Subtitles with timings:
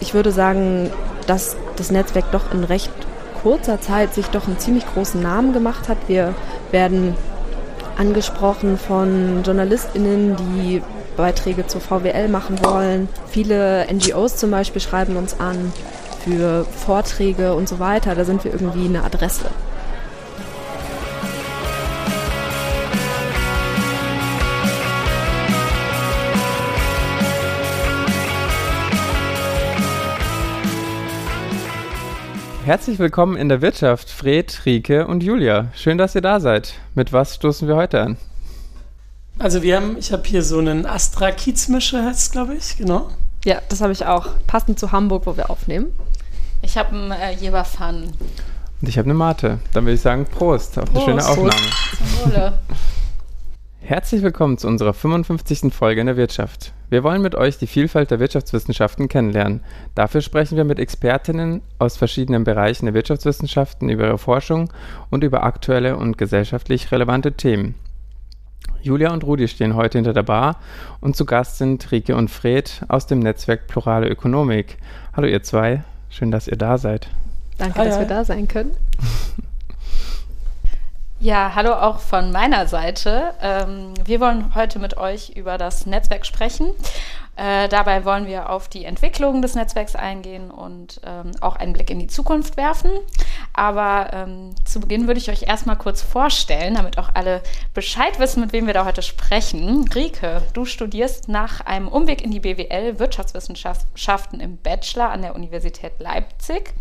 [0.00, 0.90] ich würde sagen,
[1.26, 2.90] dass das Netzwerk doch in recht
[3.42, 5.98] kurzer Zeit sich doch einen ziemlich großen Namen gemacht hat.
[6.08, 6.34] Wir
[6.70, 7.14] werden
[7.96, 10.82] angesprochen von JournalistInnen, die
[11.16, 13.08] Beiträge zur VWL machen wollen.
[13.28, 15.72] Viele NGOs zum Beispiel schreiben uns an
[16.24, 18.14] für Vorträge und so weiter.
[18.14, 19.46] Da sind wir irgendwie eine Adresse.
[32.70, 35.72] Herzlich willkommen in der Wirtschaft, Fred, Rike und Julia.
[35.74, 36.74] Schön, dass ihr da seid.
[36.94, 38.16] Mit was stoßen wir heute an?
[39.40, 43.10] Also wir haben, ich habe hier so einen Astra Kiezmischer, heißt es, glaube ich, genau.
[43.44, 44.28] Ja, das habe ich auch.
[44.46, 45.86] Passend zu Hamburg, wo wir aufnehmen.
[46.62, 48.04] Ich habe einen äh, Jeberfan.
[48.04, 49.58] Und ich habe eine Mate.
[49.72, 51.08] Dann würde ich sagen, Prost auf Prost.
[51.08, 51.70] eine schöne Aufnahme.
[51.96, 52.60] Zum Wohle.
[53.82, 55.72] Herzlich willkommen zu unserer 55.
[55.72, 56.72] Folge in der Wirtschaft.
[56.90, 59.62] Wir wollen mit euch die Vielfalt der Wirtschaftswissenschaften kennenlernen.
[59.96, 64.70] Dafür sprechen wir mit Expertinnen aus verschiedenen Bereichen der Wirtschaftswissenschaften über ihre Forschung
[65.08, 67.74] und über aktuelle und gesellschaftlich relevante Themen.
[68.82, 70.60] Julia und Rudi stehen heute hinter der Bar
[71.00, 74.78] und zu Gast sind Rike und Fred aus dem Netzwerk Plurale Ökonomik.
[75.16, 77.08] Hallo ihr zwei, schön, dass ihr da seid.
[77.58, 78.02] Danke, hi, dass hi.
[78.02, 78.70] wir da sein können.
[81.22, 83.34] Ja, hallo auch von meiner Seite.
[83.42, 86.70] Ähm, wir wollen heute mit euch über das Netzwerk sprechen.
[87.36, 91.90] Äh, dabei wollen wir auf die Entwicklung des Netzwerks eingehen und ähm, auch einen Blick
[91.90, 92.90] in die Zukunft werfen.
[93.52, 97.42] Aber ähm, zu Beginn würde ich euch erstmal kurz vorstellen, damit auch alle
[97.74, 99.90] Bescheid wissen, mit wem wir da heute sprechen.
[99.94, 105.92] Rike, du studierst nach einem Umweg in die BWL Wirtschaftswissenschaften im Bachelor an der Universität
[105.98, 106.72] Leipzig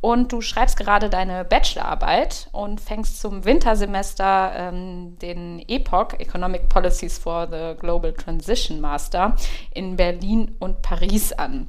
[0.00, 7.18] und du schreibst gerade deine Bachelorarbeit und fängst zum Wintersemester ähm, den EPOC, Economic Policies
[7.18, 9.34] for the Global Transition Master,
[9.74, 11.66] in Berlin und Paris an.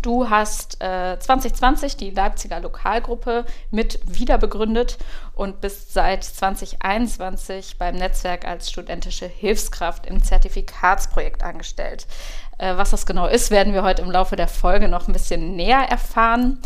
[0.00, 4.96] Du hast äh, 2020 die Leipziger Lokalgruppe mit wiederbegründet
[5.38, 12.06] und bist seit 2021 beim Netzwerk als studentische Hilfskraft im Zertifikatsprojekt angestellt.
[12.58, 15.54] Äh, was das genau ist, werden wir heute im Laufe der Folge noch ein bisschen
[15.54, 16.58] näher erfahren.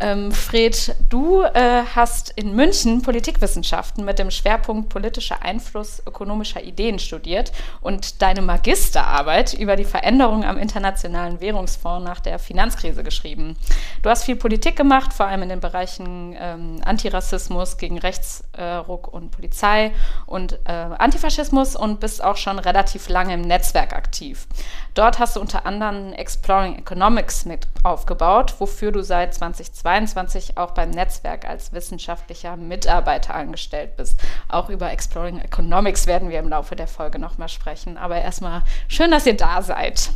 [0.00, 6.98] Ähm, Fred, du äh, hast in München Politikwissenschaften mit dem Schwerpunkt politischer Einfluss ökonomischer Ideen
[6.98, 13.56] studiert und deine Magisterarbeit über die Veränderungen am Internationalen Währungsfonds nach der Finanzkrise geschrieben.
[14.02, 19.30] Du hast viel Politik gemacht, vor allem in den Bereichen ähm, Antirassismus gegen Rechtsruck und
[19.30, 19.92] Polizei
[20.26, 24.46] und äh, Antifaschismus und bist auch schon relativ lange im Netzwerk aktiv.
[24.94, 30.90] Dort hast du unter anderem Exploring Economics mit aufgebaut, wofür du seit 2022 auch beim
[30.90, 34.20] Netzwerk als wissenschaftlicher Mitarbeiter angestellt bist.
[34.48, 37.98] Auch über Exploring Economics werden wir im Laufe der Folge nochmal sprechen.
[37.98, 40.10] Aber erstmal schön, dass ihr da seid.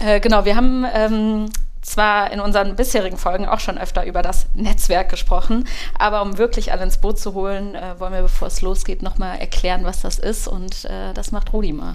[0.00, 1.48] Äh, genau, wir haben ähm,
[1.86, 5.64] zwar in unseren bisherigen Folgen auch schon öfter über das Netzwerk gesprochen,
[5.98, 9.38] aber um wirklich alle ins Boot zu holen, äh, wollen wir, bevor es losgeht, nochmal
[9.38, 10.48] erklären, was das ist.
[10.48, 11.94] Und äh, das macht Rudi mal.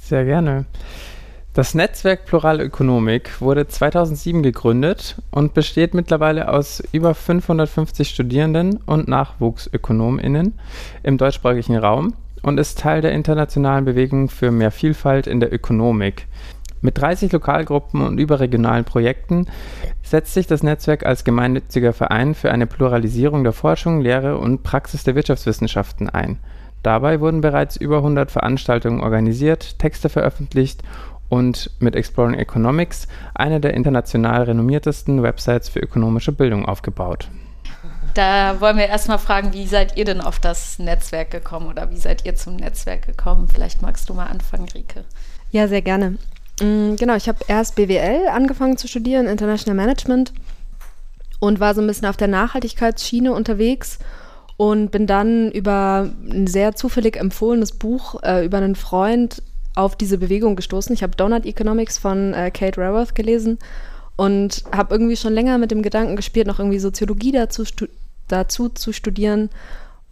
[0.00, 0.64] Sehr gerne.
[1.54, 9.08] Das Netzwerk Plurale Ökonomik wurde 2007 gegründet und besteht mittlerweile aus über 550 Studierenden und
[9.08, 10.58] NachwuchsökonomInnen
[11.02, 16.26] im deutschsprachigen Raum und ist Teil der internationalen Bewegung für mehr Vielfalt in der Ökonomik.
[16.80, 19.46] Mit 30 Lokalgruppen und überregionalen Projekten
[20.02, 25.04] setzt sich das Netzwerk als gemeinnütziger Verein für eine Pluralisierung der Forschung, Lehre und Praxis
[25.04, 26.38] der Wirtschaftswissenschaften ein.
[26.82, 30.82] Dabei wurden bereits über 100 Veranstaltungen organisiert, Texte veröffentlicht
[31.28, 37.28] und mit Exploring Economics eine der international renommiertesten Websites für ökonomische Bildung aufgebaut.
[38.14, 41.98] Da wollen wir erstmal fragen, wie seid ihr denn auf das Netzwerk gekommen oder wie
[41.98, 43.48] seid ihr zum Netzwerk gekommen?
[43.52, 45.04] Vielleicht magst du mal anfangen, Rike.
[45.50, 46.18] Ja, sehr gerne.
[46.60, 50.32] Mm, genau, ich habe erst BWL angefangen zu studieren, International Management,
[51.40, 53.98] und war so ein bisschen auf der Nachhaltigkeitsschiene unterwegs
[54.56, 59.42] und bin dann über ein sehr zufällig empfohlenes Buch äh, über einen Freund
[59.76, 60.92] auf diese Bewegung gestoßen.
[60.92, 63.58] Ich habe Donut Economics von äh, Kate Raworth gelesen
[64.16, 67.62] und habe irgendwie schon länger mit dem Gedanken gespielt, noch irgendwie Soziologie dazu,
[68.26, 69.50] dazu zu studieren,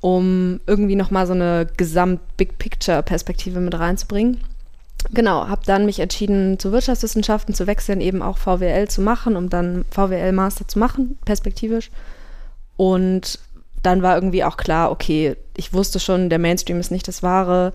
[0.00, 4.38] um irgendwie nochmal so eine Gesamt-Big-Picture-Perspektive mit reinzubringen.
[5.12, 9.48] Genau, habe dann mich entschieden, zu Wirtschaftswissenschaften zu wechseln, eben auch VWL zu machen, um
[9.48, 11.90] dann VWL-Master zu machen, perspektivisch.
[12.76, 13.38] Und
[13.82, 17.72] dann war irgendwie auch klar, okay, ich wusste schon, der Mainstream ist nicht das Wahre.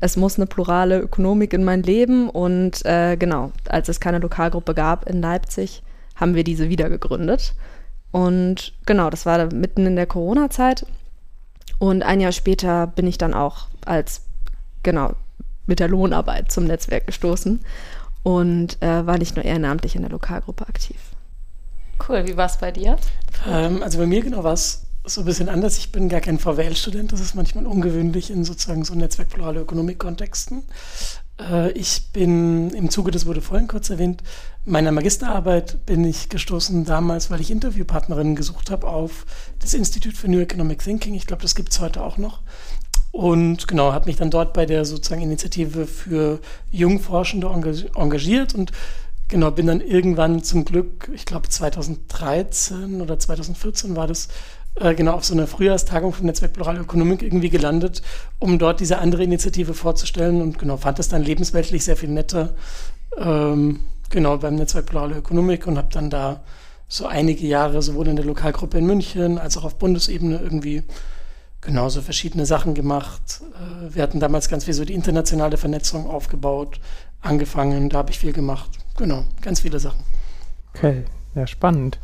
[0.00, 2.28] Es muss eine plurale Ökonomik in mein Leben.
[2.28, 5.82] Und äh, genau, als es keine Lokalgruppe gab in Leipzig,
[6.16, 7.54] haben wir diese wieder gegründet.
[8.12, 10.86] Und genau, das war mitten in der Corona-Zeit.
[11.78, 14.22] Und ein Jahr später bin ich dann auch als,
[14.82, 15.14] genau,
[15.66, 17.60] mit der Lohnarbeit zum Netzwerk gestoßen.
[18.24, 20.96] und äh, war nicht nur ehrenamtlich in der Lokalgruppe aktiv.
[22.08, 22.96] Cool, wie war es bei dir?
[23.48, 25.76] Ähm, also bei mir genau war es so ein bisschen anders.
[25.78, 30.62] Ich bin gar kein VWL-Student, das ist manchmal ungewöhnlich in sozusagen so netzwerkplurale Ökonomik-Kontexten.
[31.38, 34.22] Äh, ich bin im Zuge, das wurde vorhin kurz erwähnt,
[34.64, 39.26] meiner Magisterarbeit bin ich gestoßen damals, weil ich Interviewpartnerinnen gesucht habe auf
[39.58, 41.14] das Institut für New Economic Thinking.
[41.14, 42.40] Ich glaube, das gibt es heute auch noch.
[43.14, 46.40] Und genau, habe mich dann dort bei der sozusagen Initiative für
[46.72, 48.72] Jungforschende engagiert und
[49.28, 54.30] genau, bin dann irgendwann zum Glück, ich glaube 2013 oder 2014 war das,
[54.74, 58.02] äh, genau auf so einer Frühjahrstagung vom Netzwerk Plurale Ökonomik irgendwie gelandet,
[58.40, 62.56] um dort diese andere Initiative vorzustellen und genau, fand das dann lebensweltlich sehr viel netter,
[63.16, 63.78] ähm,
[64.10, 66.42] genau, beim Netzwerk Plurale Ökonomik und habe dann da
[66.88, 70.82] so einige Jahre sowohl in der Lokalgruppe in München als auch auf Bundesebene irgendwie
[71.64, 73.40] genauso verschiedene Sachen gemacht.
[73.40, 76.80] Äh, wir hatten damals ganz viel so die internationale Vernetzung aufgebaut,
[77.20, 78.70] angefangen, da habe ich viel gemacht.
[78.96, 80.04] Genau, ganz viele Sachen.
[80.74, 81.98] Okay, ja, spannend.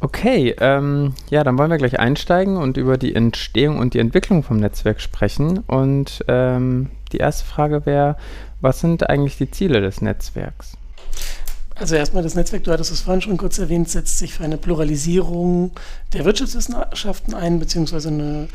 [0.00, 4.42] Okay, ähm, ja, dann wollen wir gleich einsteigen und über die Entstehung und die Entwicklung
[4.42, 5.58] vom Netzwerk sprechen.
[5.58, 8.16] Und ähm, die erste Frage wäre,
[8.60, 10.76] was sind eigentlich die Ziele des Netzwerks?
[11.82, 14.56] Also erstmal das Netzwerk, du hattest es vorhin schon kurz erwähnt, setzt sich für eine
[14.56, 15.72] Pluralisierung
[16.12, 18.46] der Wirtschaftswissenschaften ein, beziehungsweise eine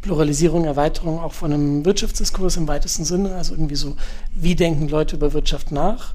[0.00, 3.34] Pluralisierung, Erweiterung auch von einem Wirtschaftsdiskurs im weitesten Sinne.
[3.34, 3.96] Also irgendwie so,
[4.34, 6.14] wie denken Leute über Wirtschaft nach?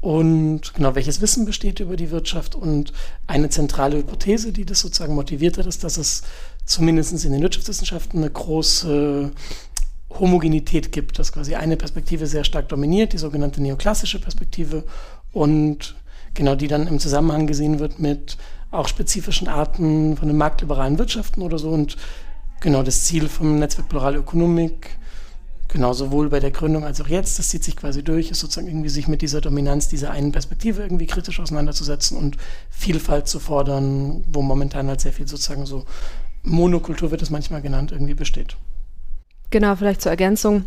[0.00, 2.56] Und genau welches Wissen besteht über die Wirtschaft?
[2.56, 2.92] Und
[3.28, 6.22] eine zentrale Hypothese, die das sozusagen motiviert hat, ist, dass es
[6.64, 9.30] zumindest in den Wirtschaftswissenschaften eine große
[10.18, 14.82] Homogenität gibt, dass quasi eine Perspektive sehr stark dominiert, die sogenannte neoklassische Perspektive
[15.32, 15.96] und
[16.34, 18.36] genau die dann im Zusammenhang gesehen wird mit
[18.70, 21.96] auch spezifischen Arten von den marktliberalen Wirtschaften oder so und
[22.60, 24.98] genau das Ziel vom Netzwerk Plurale Ökonomik
[25.72, 28.66] Genau, sowohl bei der Gründung als auch jetzt, das zieht sich quasi durch, ist sozusagen
[28.66, 32.36] irgendwie sich mit dieser Dominanz dieser einen Perspektive irgendwie kritisch auseinanderzusetzen und
[32.68, 35.86] Vielfalt zu fordern, wo momentan halt sehr viel sozusagen so
[36.42, 38.58] Monokultur wird es manchmal genannt, irgendwie besteht.
[39.48, 40.66] Genau, vielleicht zur Ergänzung.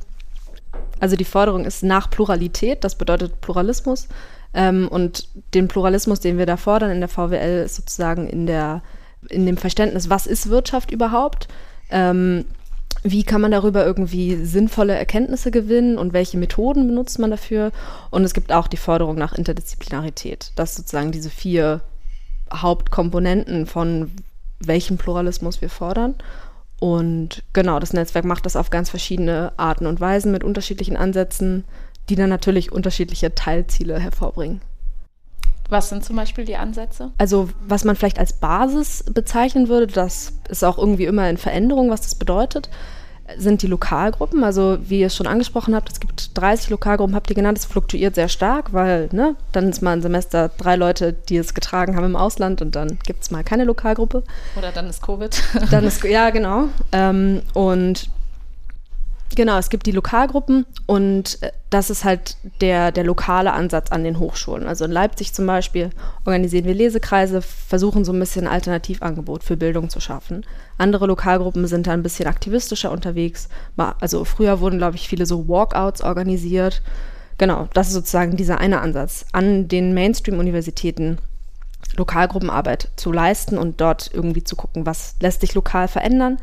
[1.00, 4.08] Also die Forderung ist nach Pluralität, das bedeutet Pluralismus.
[4.56, 8.82] Ähm, und den Pluralismus, den wir da fordern in der VWL, ist sozusagen in, der,
[9.30, 11.48] in dem Verständnis, was ist Wirtschaft überhaupt?
[11.90, 12.46] Ähm,
[13.04, 17.72] wie kann man darüber irgendwie sinnvolle Erkenntnisse gewinnen und welche Methoden benutzt man dafür.
[18.10, 21.82] Und es gibt auch die Forderung nach Interdisziplinarität, dass sozusagen diese vier
[22.52, 24.12] Hauptkomponenten von
[24.60, 26.16] welchem Pluralismus wir fordern.
[26.80, 31.64] Und genau, das Netzwerk macht das auf ganz verschiedene Arten und Weisen mit unterschiedlichen Ansätzen,
[32.10, 34.62] die dann natürlich unterschiedliche Teilziele hervorbringen.
[35.70, 37.12] Was sind zum Beispiel die Ansätze?
[37.18, 41.90] Also was man vielleicht als Basis bezeichnen würde, das ist auch irgendwie immer in Veränderung,
[41.90, 42.70] was das bedeutet,
[43.38, 44.44] sind die Lokalgruppen.
[44.44, 47.66] Also wie ihr es schon angesprochen habt, es gibt 30 Lokalgruppen, habt ihr genannt, es
[47.66, 51.96] fluktuiert sehr stark, weil ne, dann ist mal ein Semester drei Leute, die es getragen
[51.96, 54.24] haben im Ausland und dann gibt es mal keine Lokalgruppe.
[54.56, 55.42] Oder dann ist Covid.
[55.72, 56.66] Dann ist, ja, genau.
[56.92, 58.10] Ähm, und
[59.34, 64.04] Genau, es gibt die Lokalgruppen und äh, das ist halt der, der lokale Ansatz an
[64.04, 64.68] den Hochschulen.
[64.68, 65.90] Also in Leipzig zum Beispiel
[66.26, 70.46] organisieren wir Lesekreise, versuchen so ein bisschen ein Alternativangebot für Bildung zu schaffen.
[70.78, 73.50] Andere Lokalgruppen sind da ein bisschen aktivistischer unterwegs.
[74.00, 76.82] Also früher wurden, glaube ich, viele so Walkouts organisiert.
[77.38, 81.18] Genau, das ist sozusagen dieser eine Ansatz, an den Mainstream-Universitäten
[81.98, 86.38] Lokalgruppenarbeit zu leisten und dort irgendwie zu gucken, was lässt sich lokal verändern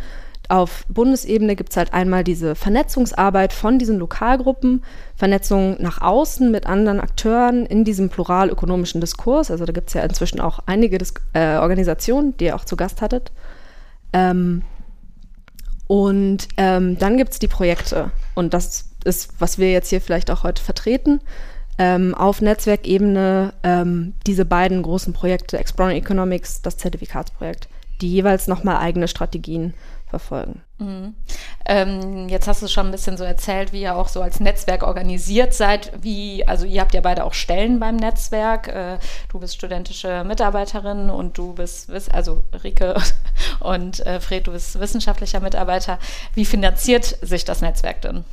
[0.53, 4.85] auf Bundesebene gibt es halt einmal diese Vernetzungsarbeit von diesen Lokalgruppen,
[5.17, 9.51] Vernetzung nach außen mit anderen Akteuren in diesem pluralökonomischen Diskurs.
[9.51, 12.77] Also da gibt es ja inzwischen auch einige Dis äh, Organisationen, die ihr auch zu
[12.77, 13.33] Gast hattet.
[14.13, 14.61] Ähm,
[15.87, 18.11] und ähm, dann gibt es die Projekte.
[18.35, 21.21] Und das ist, was wir jetzt hier vielleicht auch heute vertreten.
[21.79, 27.69] Ähm, auf Netzwerkebene ähm, diese beiden großen Projekte, Exploring Economics, das Zertifikatsprojekt,
[28.03, 29.73] die jeweils nochmal eigene Strategien
[30.13, 30.61] verfolgen.
[30.79, 31.15] Mhm.
[31.65, 34.83] Ähm, jetzt hast du schon ein bisschen so erzählt, wie ihr auch so als Netzwerk
[34.83, 35.91] organisiert seid.
[36.03, 38.69] Wie, also ihr habt ja beide auch Stellen beim Netzwerk.
[38.69, 38.99] Äh,
[39.31, 42.95] du bist studentische Mitarbeiterin und du bist, also Rike
[43.61, 45.99] und äh, Fred, du bist wissenschaftlicher Mitarbeiter.
[46.35, 48.25] Wie finanziert sich das Netzwerk denn?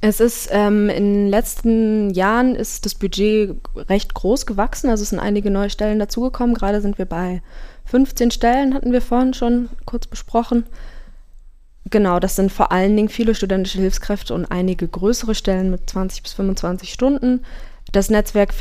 [0.00, 3.56] Es ist ähm, in den letzten Jahren ist das Budget
[3.88, 6.54] recht groß gewachsen, also es sind einige neue Stellen dazugekommen.
[6.54, 7.42] Gerade sind wir bei
[7.88, 10.66] 15 Stellen hatten wir vorhin schon kurz besprochen.
[11.90, 16.22] Genau, das sind vor allen Dingen viele studentische Hilfskräfte und einige größere Stellen mit 20
[16.22, 17.44] bis 25 Stunden.
[17.92, 18.52] Das Netzwerk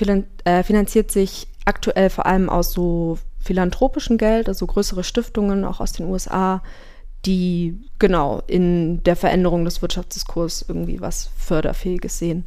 [0.45, 5.91] äh, finanziert sich aktuell vor allem aus so philanthropischem Geld, also größere Stiftungen auch aus
[5.91, 6.63] den USA,
[7.25, 12.45] die genau in der Veränderung des Wirtschaftsdiskurs irgendwie was Förderfähiges sehen.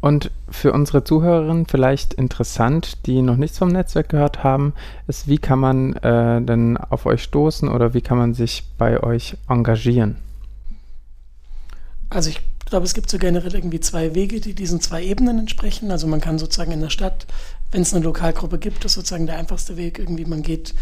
[0.00, 4.72] Und für unsere Zuhörerinnen vielleicht interessant, die noch nichts vom Netzwerk gehört haben,
[5.06, 9.02] ist, wie kann man äh, denn auf euch stoßen oder wie kann man sich bei
[9.02, 10.16] euch engagieren?
[12.08, 15.90] Also ich glaube, es gibt so generell irgendwie zwei Wege, die diesen zwei Ebenen entsprechen.
[15.90, 17.26] Also man kann sozusagen in der Stadt,
[17.70, 19.98] wenn es eine Lokalgruppe gibt, ist sozusagen der einfachste Weg.
[19.98, 20.74] Irgendwie man geht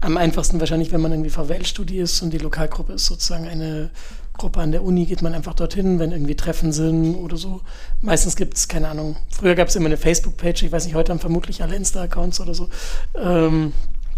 [0.00, 3.90] am einfachsten wahrscheinlich, wenn man irgendwie VWL-Studie ist und die Lokalgruppe ist sozusagen eine
[4.38, 7.60] Gruppe an der Uni, geht man einfach dorthin, wenn irgendwie Treffen sind oder so.
[8.00, 11.12] Meistens gibt es, keine Ahnung, früher gab es immer eine Facebook-Page, ich weiß nicht, heute
[11.12, 12.68] haben vermutlich alle Insta-Accounts oder so.
[13.16, 13.72] Ähm,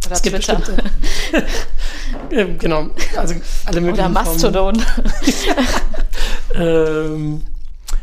[0.07, 0.57] oder es gibt Twitter.
[0.57, 1.47] bestimmte.
[2.59, 3.35] genau, also
[3.67, 4.01] alle möglichen.
[4.01, 4.83] Oder Mastodon.
[6.55, 7.43] ähm,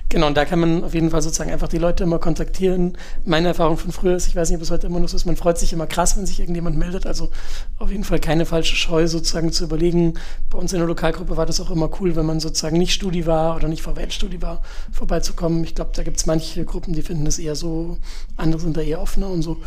[0.10, 2.98] Genau, und da kann man auf jeden Fall sozusagen einfach die Leute immer kontaktieren.
[3.26, 5.26] Meine Erfahrung von früher ist, ich weiß nicht, ob es heute immer noch so ist,
[5.26, 7.06] man freut sich immer krass, wenn sich irgendjemand meldet.
[7.06, 7.30] Also
[7.78, 10.14] auf jeden Fall keine falsche Scheu, sozusagen zu überlegen.
[10.50, 13.26] Bei uns in der Lokalgruppe war das auch immer cool, wenn man sozusagen nicht Studi
[13.26, 14.62] war oder nicht VWL-Studi war,
[14.94, 15.66] vorbeizukommen.
[15.66, 17.98] Ich glaube, da gibt es manche Gruppen, die finden das eher so,
[18.38, 19.58] andere sind da eher offener und so.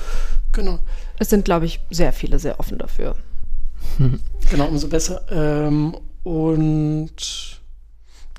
[0.52, 0.78] Genau.
[1.18, 3.14] Es sind, glaube ich, sehr viele sehr offen dafür.
[4.50, 5.20] genau, umso besser.
[5.30, 7.60] Ähm, und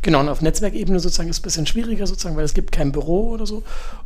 [0.04, 2.92] Genau, und auf Netzwerkebene sozusagen ist es ein bisschen schwieriger sozusagen, weil es gibt kein
[2.92, 3.62] Büro oder so.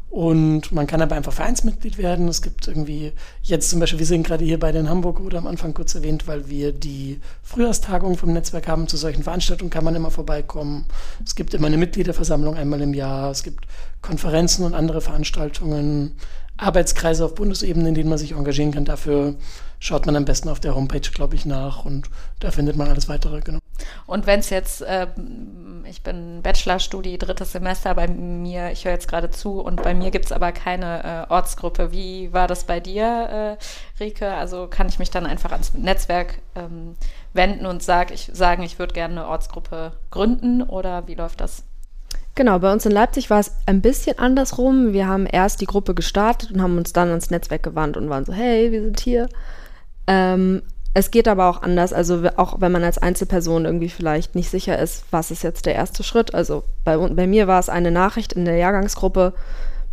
[0.10, 2.28] Und man kann aber einfach Vereinsmitglied werden.
[2.28, 5.48] Es gibt irgendwie, jetzt zum Beispiel, wir sind gerade hier beide in Hamburg, wurde am
[5.48, 8.88] Anfang kurz erwähnt, weil wir die Frühjahrstagung vom Netzwerk haben.
[8.88, 10.86] Zu solchen Veranstaltungen kann man immer vorbeikommen.
[11.24, 13.32] Es gibt immer eine Mitgliederversammlung einmal im Jahr.
[13.32, 13.66] Es gibt
[14.02, 16.16] Konferenzen und andere Veranstaltungen,
[16.58, 18.86] Arbeitskreise auf Bundesebene, in denen man sich engagieren kann.
[18.86, 19.36] Dafür
[19.80, 22.10] schaut man am besten auf der Homepage, glaube ich, nach und
[22.40, 23.60] da findet man alles weitere, genau.
[24.08, 25.08] Und wenn es jetzt, äh,
[25.84, 30.12] ich bin Bachelorstudie, drittes Semester bei mir, ich höre jetzt gerade zu und bei mir
[30.12, 31.92] gibt es aber keine äh, Ortsgruppe.
[31.92, 33.58] Wie war das bei dir,
[34.00, 34.34] äh, Rike?
[34.34, 36.96] Also kann ich mich dann einfach ans Netzwerk ähm,
[37.34, 41.64] wenden und sag, ich, sagen, ich würde gerne eine Ortsgruppe gründen oder wie läuft das?
[42.36, 44.92] Genau, bei uns in Leipzig war es ein bisschen andersrum.
[44.92, 48.26] Wir haben erst die Gruppe gestartet und haben uns dann ans Netzwerk gewandt und waren
[48.26, 49.30] so, hey, wir sind hier.
[50.06, 50.62] Ähm,
[50.94, 54.78] es geht aber auch anders, also auch wenn man als Einzelperson irgendwie vielleicht nicht sicher
[54.80, 56.34] ist, was ist jetzt der erste Schritt.
[56.34, 59.34] Also bei, bei mir war es eine Nachricht in der Jahrgangsgruppe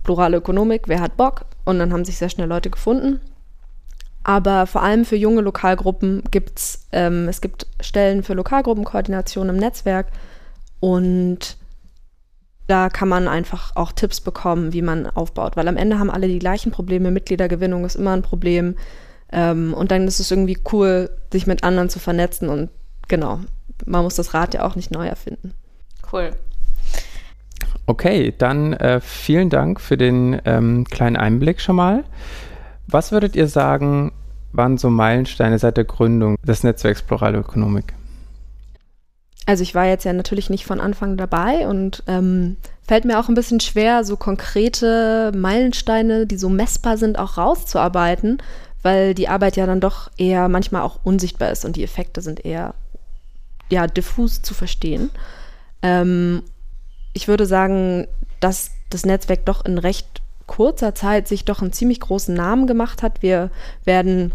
[0.03, 1.45] Plurale Ökonomik, wer hat Bock?
[1.65, 3.21] Und dann haben sich sehr schnell Leute gefunden.
[4.25, 9.57] Aber vor allem für junge Lokalgruppen gibt es, ähm, es gibt Stellen für Lokalgruppenkoordination im
[9.57, 10.09] Netzwerk
[10.81, 11.57] und
[12.67, 16.29] da kann man einfach auch Tipps bekommen, wie man aufbaut, weil am Ende haben alle
[16.29, 17.11] die gleichen Probleme.
[17.11, 18.77] Mitgliedergewinnung ist immer ein Problem.
[19.33, 22.71] Ähm, und dann ist es irgendwie cool, sich mit anderen zu vernetzen und
[23.09, 23.41] genau,
[23.87, 25.55] man muss das Rad ja auch nicht neu erfinden.
[26.13, 26.31] Cool.
[27.87, 32.05] Okay, dann äh, vielen Dank für den ähm, kleinen Einblick schon mal.
[32.87, 34.13] Was würdet ihr sagen,
[34.53, 37.95] waren so Meilensteine seit der Gründung des Netzwerks Plurale Ökonomik?
[39.47, 42.57] Also ich war jetzt ja natürlich nicht von Anfang dabei und ähm,
[42.87, 48.39] fällt mir auch ein bisschen schwer, so konkrete Meilensteine, die so messbar sind, auch rauszuarbeiten,
[48.83, 52.45] weil die Arbeit ja dann doch eher manchmal auch unsichtbar ist und die Effekte sind
[52.45, 52.75] eher
[53.71, 55.11] ja, diffus zu verstehen.
[55.83, 56.43] Ähm,
[57.13, 58.07] ich würde sagen,
[58.41, 63.03] dass das Netzwerk doch in recht kurzer Zeit sich doch einen ziemlich großen Namen gemacht
[63.03, 63.23] hat.
[63.23, 63.51] Wir
[63.85, 64.33] werden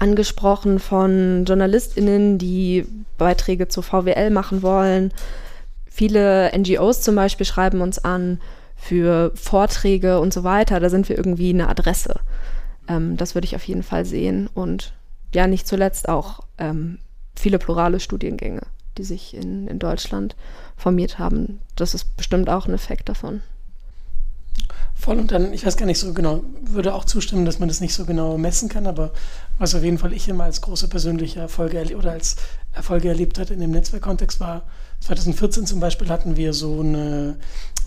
[0.00, 2.86] angesprochen von JournalistInnen, die
[3.18, 5.12] Beiträge zur VWL machen wollen.
[5.86, 8.40] Viele NGOs zum Beispiel schreiben uns an
[8.76, 10.80] für Vorträge und so weiter.
[10.80, 12.14] Da sind wir irgendwie eine Adresse.
[12.88, 14.48] Ähm, das würde ich auf jeden Fall sehen.
[14.54, 14.94] Und
[15.34, 16.98] ja, nicht zuletzt auch ähm,
[17.36, 18.62] viele plurale Studiengänge,
[18.96, 20.34] die sich in, in Deutschland
[20.76, 21.60] formiert haben.
[21.76, 23.42] Das ist bestimmt auch ein Effekt davon.
[24.94, 27.80] Voll und dann, ich weiß gar nicht so genau, würde auch zustimmen, dass man das
[27.80, 29.12] nicht so genau messen kann, aber
[29.60, 32.36] was auf jeden Fall ich immer als große persönliche Erfolge oder als
[32.72, 34.62] Erfolge erlebt hat in dem Netzwerkkontext war,
[35.00, 37.36] 2014 zum Beispiel hatten wir so eine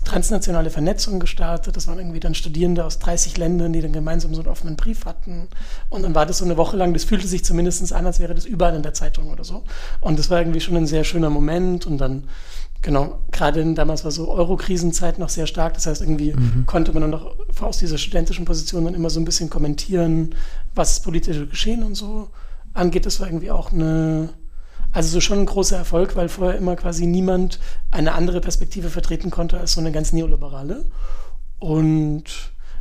[0.04, 1.76] transnationale Vernetzung gestartet.
[1.76, 5.04] Das waren irgendwie dann Studierende aus 30 Ländern, die dann gemeinsam so einen offenen Brief
[5.04, 5.48] hatten.
[5.88, 8.34] Und dann war das so eine Woche lang, das fühlte sich zumindest an, als wäre
[8.34, 9.64] das überall in der Zeitung oder so.
[10.00, 11.86] Und das war irgendwie schon ein sehr schöner Moment.
[11.86, 12.24] Und dann,
[12.82, 15.74] genau, gerade damals war so Euro-Krisenzeit noch sehr stark.
[15.74, 16.66] Das heißt, irgendwie mhm.
[16.66, 20.34] konnte man dann noch aus dieser studentischen Position dann immer so ein bisschen kommentieren,
[20.74, 22.30] was das politische Geschehen und so
[22.72, 23.06] angeht.
[23.06, 24.30] Das war irgendwie auch eine
[24.94, 27.58] also so schon ein großer Erfolg, weil vorher immer quasi niemand
[27.90, 30.84] eine andere Perspektive vertreten konnte als so eine ganz neoliberale.
[31.58, 32.24] Und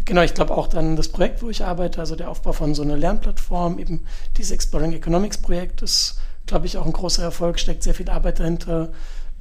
[0.06, 2.84] genau, ich glaube auch dann das Projekt, wo ich arbeite, also der Aufbau von so
[2.84, 4.02] einer Lernplattform, eben
[4.38, 8.40] dieses Exploring Economics Projekt, ist, glaube ich, auch ein großer Erfolg, steckt sehr viel Arbeit
[8.40, 8.92] dahinter.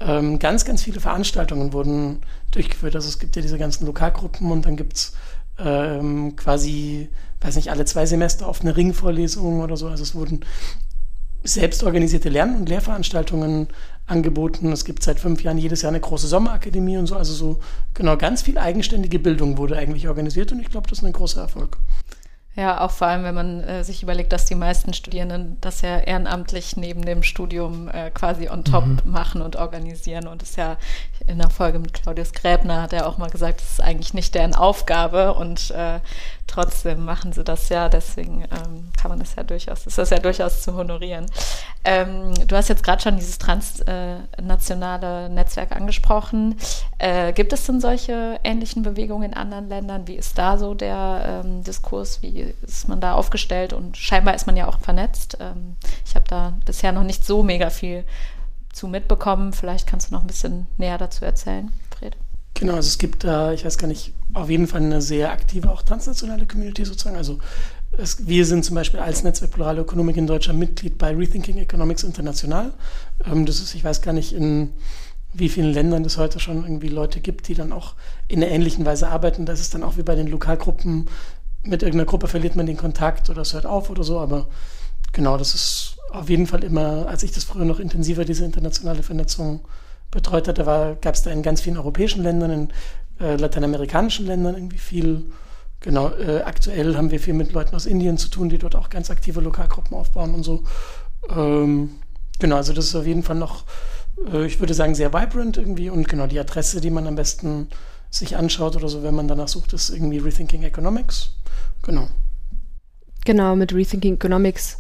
[0.01, 2.21] Ähm, ganz, ganz viele Veranstaltungen wurden
[2.53, 2.97] durchgeführt.
[2.97, 5.13] Also es gibt ja diese ganzen Lokalgruppen und dann gibt es
[5.59, 7.11] ähm, quasi,
[7.45, 9.89] weiß nicht, alle zwei Semester auf eine Ringvorlesung oder so.
[9.89, 10.45] Also es wurden
[11.45, 13.69] selbstorganisierte Lern- und Lehrveranstaltungen
[14.07, 14.71] angeboten.
[14.73, 17.17] Es gibt seit fünf Jahren jedes Jahr eine große Sommerakademie und so.
[17.17, 17.61] Also so
[17.95, 21.43] genau ganz viel eigenständige Bildung wurde eigentlich organisiert und ich glaube, das ist ein großer
[21.43, 21.79] Erfolg.
[22.55, 25.99] Ja, auch vor allem, wenn man äh, sich überlegt, dass die meisten Studierenden das ja
[25.99, 28.99] ehrenamtlich neben dem Studium äh, quasi on top mhm.
[29.05, 30.27] machen und organisieren.
[30.27, 30.77] Und ist ja
[31.27, 34.35] in der Folge mit Claudius Gräbner hat er auch mal gesagt, das ist eigentlich nicht
[34.35, 36.01] deren Aufgabe und äh,
[36.47, 37.89] trotzdem machen sie das ja.
[37.89, 41.27] Deswegen ähm, kann man das ja durchaus, ist das ja durchaus zu honorieren.
[41.85, 46.57] Ähm, du hast jetzt gerade schon dieses transnationale Netzwerk angesprochen.
[46.99, 50.07] Äh, gibt es denn solche ähnlichen Bewegungen in anderen Ländern?
[50.07, 52.21] Wie ist da so der ähm, Diskurs?
[52.21, 53.73] Wie ist man da aufgestellt?
[53.73, 55.39] Und scheinbar ist man ja auch vernetzt.
[55.41, 58.05] Ähm, ich habe da bisher noch nicht so mega viel
[58.73, 59.53] zu mitbekommen.
[59.53, 62.17] Vielleicht kannst du noch ein bisschen näher dazu erzählen, Fred.
[62.55, 65.71] Genau, also es gibt da, ich weiß gar nicht, auf jeden Fall eine sehr aktive,
[65.71, 67.17] auch transnationale Community sozusagen.
[67.17, 67.39] Also
[67.93, 72.05] es, wir sind zum Beispiel als Netzwerk Plurale Ökonomik in Deutschland Mitglied bei Rethinking Economics
[72.05, 72.73] International.
[73.27, 74.73] Ähm, das ist, ich weiß gar nicht, in
[75.35, 77.95] wie vielen Ländern es heute schon irgendwie Leute gibt, die dann auch
[78.29, 79.47] in einer ähnlichen Weise arbeiten.
[79.47, 81.09] Das ist dann auch wie bei den Lokalgruppen.
[81.65, 84.49] Mit irgendeiner Gruppe verliert man den Kontakt oder es hört auf oder so, aber
[85.13, 89.03] genau, das ist auf jeden Fall immer, als ich das früher noch intensiver, diese internationale
[89.03, 89.61] Vernetzung
[90.11, 90.65] betreut hatte,
[91.01, 92.69] gab es da in ganz vielen europäischen Ländern, in
[93.21, 95.25] äh, lateinamerikanischen Ländern irgendwie viel.
[95.81, 98.89] Genau, äh, aktuell haben wir viel mit Leuten aus Indien zu tun, die dort auch
[98.89, 100.63] ganz aktive Lokalgruppen aufbauen und so.
[101.29, 101.91] Ähm,
[102.39, 103.65] genau, also das ist auf jeden Fall noch,
[104.33, 107.69] äh, ich würde sagen, sehr vibrant irgendwie und genau die Adresse, die man am besten
[108.13, 111.31] sich anschaut oder so, wenn man danach sucht, ist irgendwie Rethinking Economics.
[111.83, 112.09] Genau.
[113.25, 114.79] Genau, mit Rethinking Economics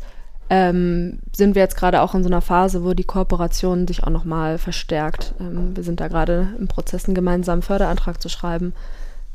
[0.50, 4.10] ähm, sind wir jetzt gerade auch in so einer Phase, wo die Kooperation sich auch
[4.10, 5.34] nochmal verstärkt.
[5.40, 8.74] Ähm, wir sind da gerade im Prozess, einen gemeinsamen Förderantrag zu schreiben.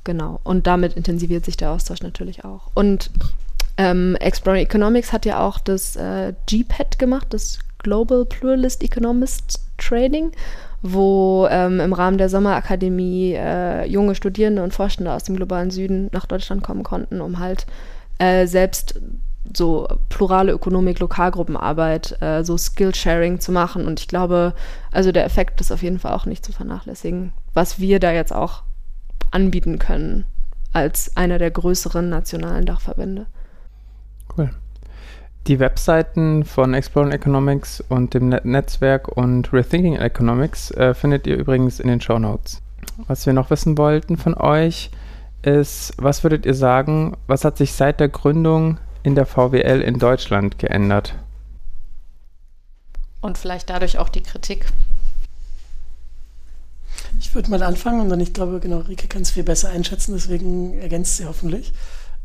[0.03, 0.39] Genau.
[0.43, 2.69] Und damit intensiviert sich der Austausch natürlich auch.
[2.75, 3.09] Und
[3.77, 10.31] ähm, Exploring Economics hat ja auch das äh, GPET gemacht, das Global Pluralist Economist Training,
[10.93, 16.09] wo ähm, im Rahmen der Sommerakademie äh, junge Studierende und Forschende aus dem globalen Süden
[16.11, 17.65] nach Deutschland kommen konnten, um halt
[18.19, 18.99] äh, selbst
[19.55, 23.85] so plurale Ökonomik, Lokalgruppenarbeit, äh, so Skillsharing zu machen.
[23.85, 24.53] Und ich glaube,
[24.91, 28.33] also der Effekt ist auf jeden Fall auch nicht zu vernachlässigen, was wir da jetzt
[28.33, 28.63] auch
[29.31, 30.25] anbieten können
[30.73, 33.25] als einer der größeren nationalen Dachverbände.
[34.37, 34.51] Cool.
[35.47, 41.37] Die Webseiten von Exploring Economics und dem Net Netzwerk und Rethinking Economics äh, findet ihr
[41.37, 42.61] übrigens in den Show Notes.
[43.07, 44.91] Was wir noch wissen wollten von euch
[45.43, 49.99] ist, was würdet ihr sagen, was hat sich seit der Gründung in der VWL in
[49.99, 51.15] Deutschland geändert?
[53.21, 54.65] Und vielleicht dadurch auch die Kritik.
[57.19, 60.13] Ich würde mal anfangen und dann, ich glaube, genau, Rike kann es viel besser einschätzen,
[60.13, 61.71] deswegen ergänzt sie hoffentlich.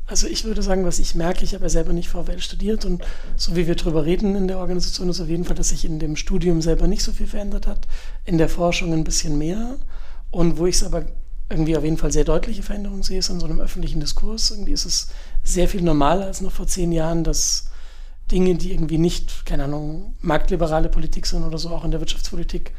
[0.07, 3.03] Also ich würde sagen, was ich merke, ich habe ja selber nicht VWL studiert und
[3.37, 5.99] so wie wir darüber reden in der Organisation, ist auf jeden Fall, dass sich in
[5.99, 7.87] dem Studium selber nicht so viel verändert hat,
[8.25, 9.77] in der Forschung ein bisschen mehr.
[10.31, 11.07] Und wo ich es aber
[11.49, 14.51] irgendwie auf jeden Fall sehr deutliche Veränderungen sehe, ist in so einem öffentlichen Diskurs.
[14.51, 15.09] Irgendwie ist es
[15.45, 17.71] sehr viel normaler als noch vor zehn Jahren, dass
[18.31, 22.73] Dinge, die irgendwie nicht, keine Ahnung, marktliberale Politik sind oder so, auch in der Wirtschaftspolitik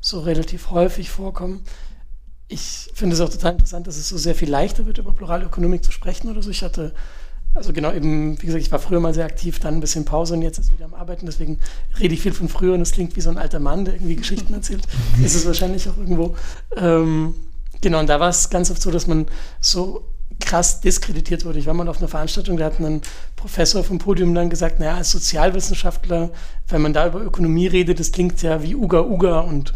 [0.00, 1.62] so relativ häufig vorkommen.
[2.52, 5.44] Ich finde es auch total interessant, dass es so sehr viel leichter wird, über plurale
[5.44, 6.50] Ökonomik zu sprechen oder so.
[6.50, 6.92] Ich hatte,
[7.54, 10.34] also genau eben, wie gesagt, ich war früher mal sehr aktiv, dann ein bisschen Pause
[10.34, 11.26] und jetzt ist wieder am Arbeiten.
[11.26, 11.60] Deswegen
[12.00, 14.16] rede ich viel von früher und es klingt wie so ein alter Mann, der irgendwie
[14.16, 14.82] Geschichten erzählt.
[15.24, 16.34] ist es wahrscheinlich auch irgendwo.
[16.76, 17.36] Ähm,
[17.80, 19.26] genau, und da war es ganz oft so, dass man
[19.60, 20.04] so
[20.50, 21.60] krass diskreditiert wurde.
[21.60, 23.02] Ich war mal auf einer Veranstaltung, da hat ein
[23.36, 26.30] Professor vom Podium dann gesagt, naja, als Sozialwissenschaftler,
[26.68, 29.72] wenn man da über Ökonomie redet, das klingt ja wie Uga Uga und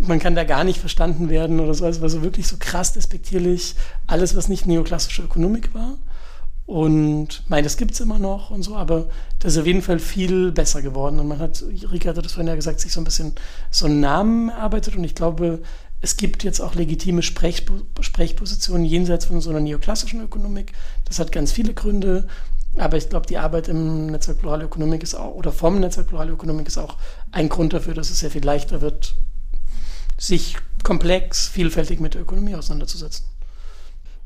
[0.00, 1.84] man kann da gar nicht verstanden werden oder so.
[1.84, 3.76] Also war so wirklich so krass despektierlich
[4.08, 5.94] alles, was nicht neoklassische Ökonomik war.
[6.66, 9.06] Und mein, das gibt es immer noch und so, aber
[9.38, 11.20] das ist auf jeden Fall viel besser geworden.
[11.20, 11.62] Und man hat,
[11.92, 13.36] Rika hatte das vorhin ja gesagt, sich so ein bisschen
[13.70, 15.60] so einen Namen erarbeitet und ich glaube,
[16.00, 17.64] es gibt jetzt auch legitime Sprech
[18.00, 20.72] Sprechpositionen jenseits von so einer neoklassischen Ökonomik.
[21.04, 22.28] Das hat ganz viele Gründe.
[22.76, 26.32] Aber ich glaube, die Arbeit im Netzwerk Plurale Ökonomik ist auch, oder vom Netzwerk Plurale
[26.32, 26.98] Ökonomik ist auch
[27.32, 29.16] ein Grund dafür, dass es sehr viel leichter wird,
[30.18, 33.24] sich komplex, vielfältig mit der Ökonomie auseinanderzusetzen.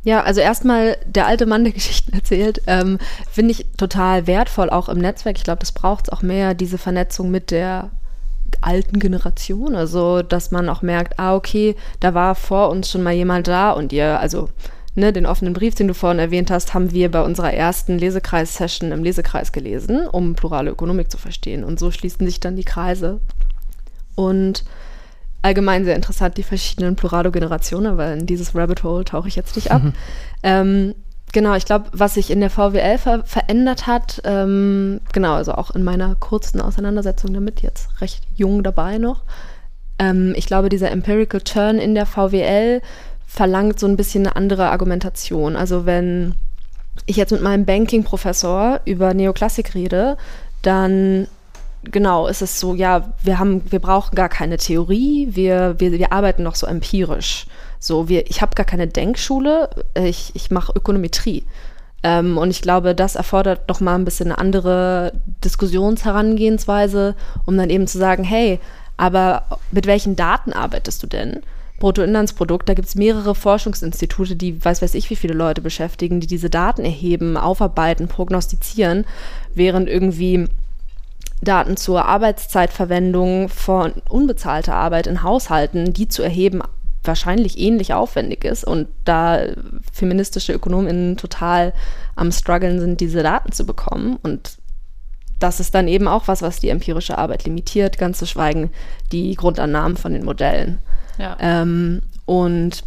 [0.02, 2.98] Ja, also erstmal der alte Mann, der Geschichten erzählt, ähm,
[3.30, 5.36] finde ich total wertvoll, auch im Netzwerk.
[5.36, 7.90] Ich glaube, das braucht es auch mehr, diese Vernetzung mit der
[8.60, 9.74] alten Generation.
[9.74, 13.72] Also, dass man auch merkt, ah, okay, da war vor uns schon mal jemand da
[13.72, 14.48] und ihr, also
[14.94, 18.92] ne, den offenen Brief, den du vorhin erwähnt hast, haben wir bei unserer ersten Lesekreis-Session
[18.92, 21.64] im Lesekreis gelesen, um plurale Ökonomik zu verstehen.
[21.64, 23.20] Und so schließen sich dann die Kreise.
[24.14, 24.64] Und
[25.42, 29.70] allgemein sehr interessant, die verschiedenen Pluralo-Generationen, weil in dieses Rabbit Hole tauche ich jetzt nicht
[29.70, 29.82] ab.
[29.82, 29.92] Mhm.
[30.42, 30.94] Ähm,
[31.32, 35.70] genau, ich glaube, was sich in der VWL ver verändert hat, ähm, genau, also auch
[35.70, 39.22] in meiner kurzen Auseinandersetzung damit, jetzt recht jung dabei noch,
[39.98, 42.80] ähm, ich glaube, dieser Empirical Turn in der VWL
[43.26, 45.54] verlangt so ein bisschen eine andere Argumentation.
[45.54, 46.34] Also wenn
[47.06, 50.16] ich jetzt mit meinem Banking-Professor über Neoklassik rede,
[50.62, 51.28] dann
[51.84, 56.12] genau ist es so, ja, wir haben, wir brauchen gar keine Theorie, wir, wir, wir
[56.12, 57.46] arbeiten noch so empirisch.
[57.80, 61.44] So, wir, ich habe gar keine Denkschule, ich, ich mache Ökonometrie.
[62.02, 65.12] Ähm, und ich glaube, das erfordert doch mal ein bisschen eine andere
[65.44, 67.16] Diskussionsherangehensweise,
[67.46, 68.60] um dann eben zu sagen, hey,
[68.96, 71.40] aber mit welchen Daten arbeitest du denn?
[71.78, 76.26] Bruttoinlandsprodukt, da gibt es mehrere Forschungsinstitute, die weiß weiß ich wie viele Leute beschäftigen, die
[76.26, 79.06] diese Daten erheben, aufarbeiten, prognostizieren,
[79.54, 80.48] während irgendwie
[81.40, 86.60] Daten zur Arbeitszeitverwendung von unbezahlter Arbeit in Haushalten, die zu erheben,
[87.04, 89.40] wahrscheinlich ähnlich aufwendig ist und da
[89.92, 91.72] feministische Ökonominnen total
[92.14, 94.58] am struggeln sind, diese Daten zu bekommen und
[95.38, 98.70] das ist dann eben auch was, was die empirische Arbeit limitiert, ganz zu schweigen
[99.10, 100.78] die Grundannahmen von den Modellen.
[101.18, 101.36] Ja.
[101.40, 102.84] Ähm, und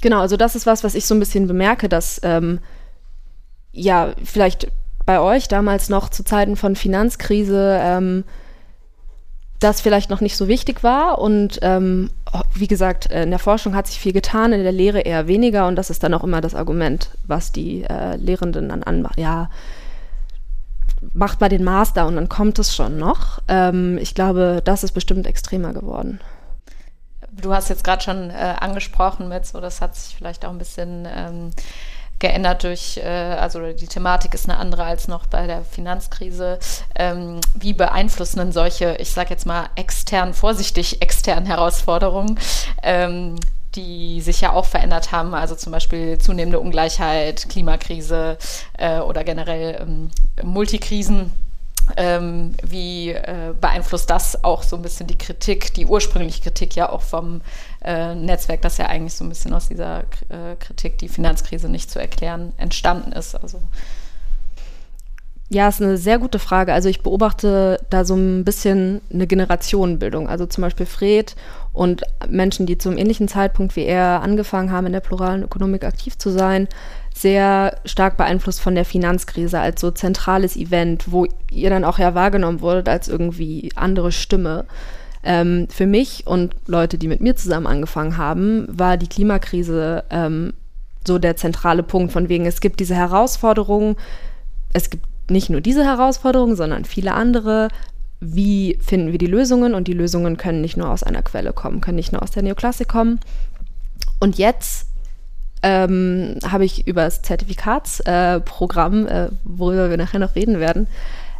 [0.00, 2.60] genau, also das ist was, was ich so ein bisschen bemerke, dass ähm,
[3.72, 4.68] ja vielleicht
[5.04, 8.24] bei euch damals noch zu Zeiten von Finanzkrise ähm,
[9.60, 11.18] das vielleicht noch nicht so wichtig war.
[11.18, 12.10] Und ähm,
[12.54, 15.66] wie gesagt, in der Forschung hat sich viel getan, in der Lehre eher weniger.
[15.66, 19.20] Und das ist dann auch immer das Argument, was die äh, Lehrenden dann anmachen.
[19.20, 19.50] Ja,
[21.12, 23.40] macht mal den Master und dann kommt es schon noch.
[23.48, 26.20] Ähm, ich glaube, das ist bestimmt extremer geworden.
[27.32, 30.58] Du hast jetzt gerade schon äh, angesprochen mit, so das hat sich vielleicht auch ein
[30.58, 31.50] bisschen ähm,
[32.18, 36.58] geändert durch, äh, also die Thematik ist eine andere als noch bei der Finanzkrise.
[36.94, 42.38] Ähm, wie beeinflussen denn solche, ich sage jetzt mal extern, vorsichtig externen Herausforderungen,
[42.82, 43.36] ähm,
[43.74, 48.38] die sich ja auch verändert haben, also zum Beispiel zunehmende Ungleichheit, Klimakrise
[48.76, 50.10] äh, oder generell ähm,
[50.42, 51.32] Multikrisen?
[51.96, 56.90] Ähm, wie äh, beeinflusst das auch so ein bisschen die Kritik, die ursprüngliche Kritik ja
[56.90, 57.40] auch vom
[57.82, 61.90] äh, Netzwerk, das ja eigentlich so ein bisschen aus dieser äh, Kritik, die Finanzkrise nicht
[61.90, 63.34] zu erklären, entstanden ist?
[63.34, 63.60] Also
[65.50, 66.74] ja, ist eine sehr gute Frage.
[66.74, 70.28] Also ich beobachte da so ein bisschen eine Generationenbildung.
[70.28, 71.36] Also zum Beispiel Fred
[71.72, 76.18] und Menschen, die zum ähnlichen Zeitpunkt wie er angefangen haben, in der pluralen Ökonomik aktiv
[76.18, 76.68] zu sein,
[77.20, 82.14] sehr stark beeinflusst von der Finanzkrise als so zentrales Event, wo ihr dann auch ja
[82.14, 84.64] wahrgenommen wurdet als irgendwie andere Stimme.
[85.22, 90.52] Ähm, für mich und Leute, die mit mir zusammen angefangen haben, war die Klimakrise ähm,
[91.06, 93.96] so der zentrale Punkt, von wegen, es gibt diese Herausforderungen,
[94.72, 97.68] es gibt nicht nur diese Herausforderungen, sondern viele andere.
[98.20, 99.74] Wie finden wir die Lösungen?
[99.74, 102.42] Und die Lösungen können nicht nur aus einer Quelle kommen, können nicht nur aus der
[102.42, 103.20] Neoklassik kommen.
[104.20, 104.88] Und jetzt
[105.62, 110.86] ähm, habe ich über das Zertifikatsprogramm, äh, äh, worüber wir nachher noch reden werden,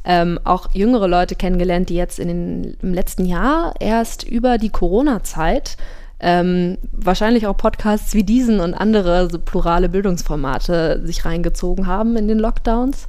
[0.05, 4.71] ähm, auch jüngere Leute kennengelernt, die jetzt in den, im letzten Jahr erst über die
[4.71, 5.77] Corona-Zeit
[6.21, 12.27] ähm, wahrscheinlich auch Podcasts wie diesen und andere so plurale Bildungsformate sich reingezogen haben in
[12.27, 13.07] den Lockdowns,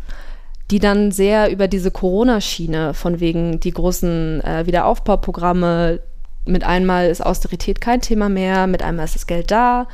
[0.70, 6.02] die dann sehr über diese Corona-Schiene von wegen die großen äh, Wiederaufbauprogramme,
[6.46, 9.88] mit einmal ist Austerität kein Thema mehr, mit einmal ist das Geld da,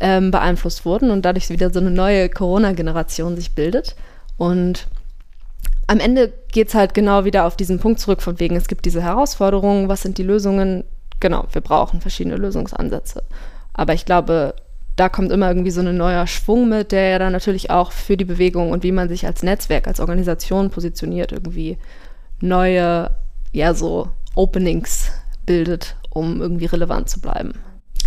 [0.00, 3.94] ähm, beeinflusst wurden und dadurch wieder so eine neue Corona-Generation sich bildet.
[4.36, 4.88] Und
[5.86, 8.84] am Ende geht es halt genau wieder auf diesen Punkt zurück, von wegen, es gibt
[8.84, 10.84] diese Herausforderungen, was sind die Lösungen?
[11.20, 13.22] Genau, wir brauchen verschiedene Lösungsansätze.
[13.72, 14.54] Aber ich glaube,
[14.96, 18.16] da kommt immer irgendwie so ein neuer Schwung mit, der ja dann natürlich auch für
[18.16, 21.78] die Bewegung und wie man sich als Netzwerk, als Organisation positioniert, irgendwie
[22.40, 23.10] neue,
[23.52, 25.10] ja, so Openings
[25.46, 27.54] bildet, um irgendwie relevant zu bleiben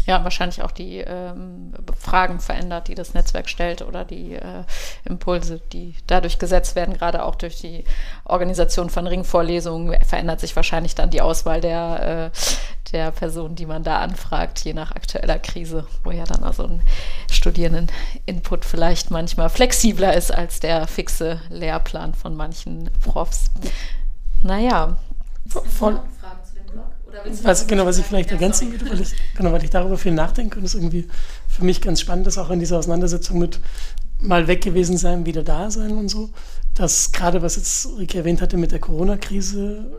[0.07, 4.63] ja, wahrscheinlich auch die ähm, Fragen verändert, die das Netzwerk stellt oder die äh,
[5.03, 7.83] Impulse, die dadurch gesetzt werden, gerade auch durch die
[8.23, 13.83] Organisation von Ringvorlesungen, verändert sich wahrscheinlich dann die Auswahl der, äh, der Personen, die man
[13.83, 16.81] da anfragt, je nach aktueller Krise, wo ja dann also ein
[17.29, 23.51] Studierenden-Input vielleicht manchmal flexibler ist als der fixe Lehrplan von manchen Profs.
[24.41, 24.95] Naja.
[25.49, 25.99] Von,
[27.43, 30.59] was, genau, was ich vielleicht ergänzen würde, weil ich, genau, weil ich darüber viel nachdenke
[30.59, 31.07] und es irgendwie
[31.47, 33.59] für mich ganz spannend ist, auch in dieser Auseinandersetzung mit
[34.19, 36.29] mal weg gewesen sein, wieder da sein und so,
[36.73, 39.91] dass gerade was jetzt Ricky erwähnt hatte mit der Corona-Krise,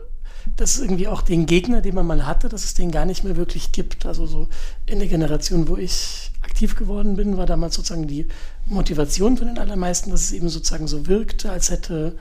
[0.55, 3.23] dass es irgendwie auch den Gegner, den man mal hatte, dass es den gar nicht
[3.23, 4.05] mehr wirklich gibt.
[4.05, 4.47] Also so
[4.85, 8.25] in der Generation, wo ich aktiv geworden bin, war damals sozusagen die
[8.65, 12.17] Motivation von den allermeisten, dass es eben sozusagen so wirkte, als hätte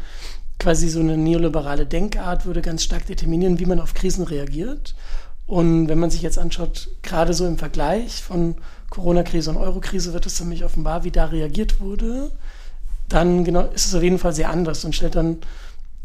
[0.59, 4.95] quasi so eine neoliberale Denkart würde ganz stark determinieren, wie man auf Krisen reagiert.
[5.47, 8.57] Und wenn man sich jetzt anschaut, gerade so im Vergleich von
[8.91, 12.31] Corona-Krise und Euro-Krise wird es ziemlich offenbar, wie da reagiert wurde,
[13.09, 15.39] dann genau ist es auf jeden Fall sehr anders und stellt dann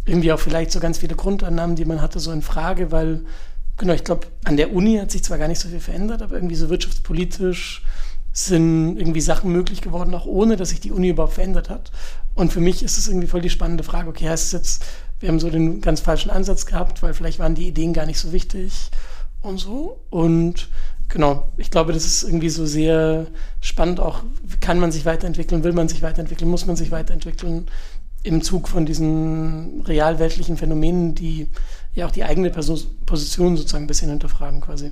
[0.06, 3.22] irgendwie auch vielleicht so ganz viele Grundannahmen, die man hatte, so in Frage, weil,
[3.78, 6.36] genau, ich glaube, an der Uni hat sich zwar gar nicht so viel verändert, aber
[6.36, 7.84] irgendwie so wirtschaftspolitisch
[8.34, 11.92] sind irgendwie Sachen möglich geworden, auch ohne, dass sich die Uni überhaupt verändert hat.
[12.36, 14.86] Und für mich ist es irgendwie voll die spannende Frage, okay, heißt es jetzt,
[15.20, 18.20] wir haben so den ganz falschen Ansatz gehabt, weil vielleicht waren die Ideen gar nicht
[18.20, 18.90] so wichtig
[19.42, 20.00] und so.
[20.10, 20.70] Und
[21.10, 23.28] genau, ich glaube, das ist irgendwie so sehr
[23.62, 24.24] spannend auch,
[24.60, 27.68] kann man sich weiterentwickeln, will man sich weiterentwickeln, muss man sich weiterentwickeln
[28.24, 31.50] im Zug von diesen realweltlichen Phänomenen, die
[31.94, 34.92] ja auch die eigene Position sozusagen ein bisschen hinterfragen quasi.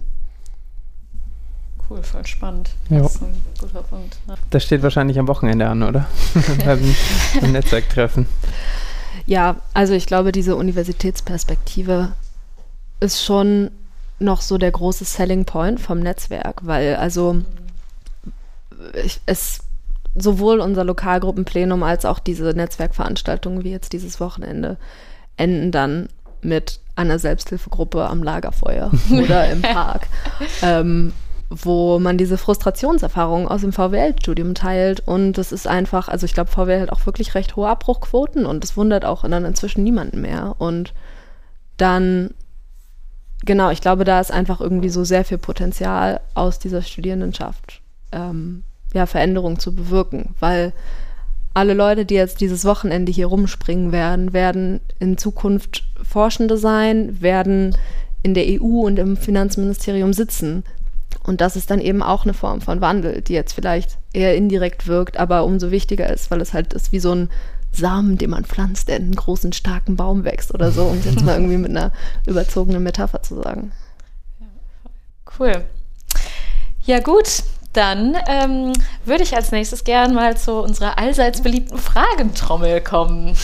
[1.91, 2.69] Cool, voll spannend.
[2.89, 2.99] Ja.
[2.99, 4.17] Das ist ein guter Punkt.
[4.25, 4.35] Ja.
[4.49, 6.05] Das steht wahrscheinlich am Wochenende an, oder?
[6.65, 6.95] beim,
[7.41, 8.27] beim Netzwerktreffen.
[9.25, 12.13] Ja, also ich glaube, diese Universitätsperspektive
[13.01, 13.71] ist schon
[14.19, 17.41] noch so der große Selling Point vom Netzwerk, weil also
[19.03, 19.59] ich, es
[20.15, 24.77] sowohl unser Lokalgruppenplenum als auch diese Netzwerkveranstaltungen wie jetzt dieses Wochenende
[25.35, 26.07] enden dann
[26.41, 30.07] mit einer Selbsthilfegruppe am Lagerfeuer oder im Park,
[30.61, 31.11] ähm,
[31.51, 35.01] wo man diese Frustrationserfahrungen aus dem VWL-Studium teilt.
[35.05, 38.63] Und es ist einfach, also ich glaube, VWL hat auch wirklich recht hohe Abbruchquoten und
[38.63, 40.55] es wundert auch dann inzwischen niemanden mehr.
[40.57, 40.93] Und
[41.77, 42.33] dann
[43.45, 48.63] genau, ich glaube, da ist einfach irgendwie so sehr viel Potenzial aus dieser Studierendenschaft, ähm,
[48.93, 50.73] ja, Veränderung zu bewirken, weil
[51.53, 57.75] alle Leute, die jetzt dieses Wochenende hier rumspringen werden, werden in Zukunft Forschende sein, werden
[58.23, 60.63] in der EU und im Finanzministerium sitzen.
[61.23, 64.87] Und das ist dann eben auch eine Form von Wandel, die jetzt vielleicht eher indirekt
[64.87, 67.29] wirkt, aber umso wichtiger ist, weil es halt ist wie so ein
[67.71, 71.05] Samen, den man pflanzt, der in einen großen, starken Baum wächst oder so, um es
[71.05, 71.91] jetzt mal irgendwie mit einer
[72.25, 73.71] überzogenen Metapher zu sagen.
[75.39, 75.63] Cool.
[76.83, 77.43] Ja, gut.
[77.73, 78.73] Dann ähm,
[79.05, 83.37] würde ich als nächstes gern mal zu unserer allseits beliebten Fragentrommel kommen.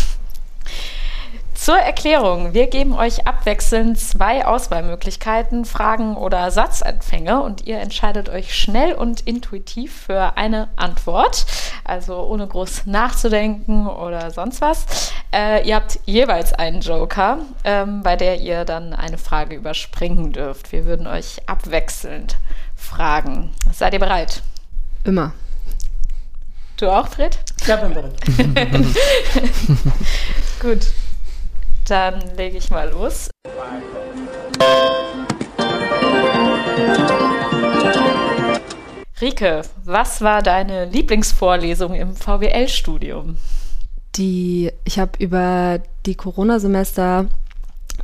[1.68, 8.56] Zur Erklärung, wir geben euch abwechselnd zwei Auswahlmöglichkeiten, Fragen oder Satzanfänge und ihr entscheidet euch
[8.56, 11.46] schnell und intuitiv für eine Antwort,
[11.84, 15.12] also ohne groß nachzudenken oder sonst was.
[15.34, 20.72] Äh, ihr habt jeweils einen Joker, ähm, bei der ihr dann eine Frage überspringen dürft.
[20.72, 22.38] Wir würden euch abwechselnd
[22.78, 23.52] fragen.
[23.74, 24.42] Seid ihr bereit?
[25.04, 25.34] Immer.
[26.78, 27.38] Du auch, Fred?
[27.66, 28.14] Ja, bin bereit.
[30.62, 30.88] Gut.
[31.88, 33.30] Dann lege ich mal los.
[39.22, 43.38] Rike, was war deine Lieblingsvorlesung im VWL-Studium?
[44.16, 47.28] Die, ich habe über die Corona-Semester,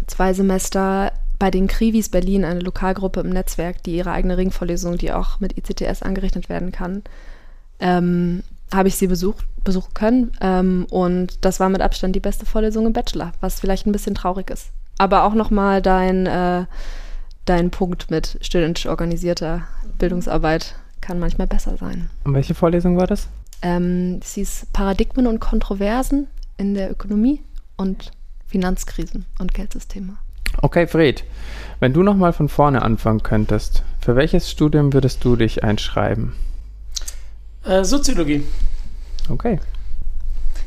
[0.08, 5.12] zwei Semester bei den Krivis Berlin, eine Lokalgruppe im Netzwerk, die ihre eigene Ringvorlesung, die
[5.12, 7.04] auch mit ICTS angerechnet werden kann,
[7.80, 10.31] ähm, habe ich sie besucht, besuchen können.
[10.41, 14.15] Ähm, und das war mit Abstand die beste Vorlesung im Bachelor, was vielleicht ein bisschen
[14.15, 14.71] traurig ist.
[14.97, 16.65] Aber auch nochmal dein, äh,
[17.45, 19.63] dein Punkt mit studentisch organisierter
[19.97, 22.09] Bildungsarbeit kann manchmal besser sein.
[22.23, 23.27] Und welche Vorlesung war das?
[23.62, 27.41] Ähm, es hieß Paradigmen und Kontroversen in der Ökonomie
[27.77, 28.12] und
[28.47, 30.17] Finanzkrisen und Geldsysteme.
[30.62, 31.23] Okay, Fred,
[31.79, 36.33] wenn du nochmal von vorne anfangen könntest, für welches Studium würdest du dich einschreiben?
[37.65, 38.45] Äh, Soziologie.
[39.30, 39.60] Okay.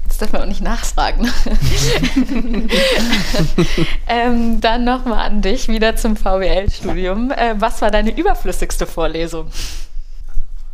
[0.04, 1.28] Jetzt darf man auch nicht nachfragen.
[4.08, 7.32] ähm, dann nochmal an dich, wieder zum VWL-Studium.
[7.32, 9.48] Äh, was war deine überflüssigste Vorlesung?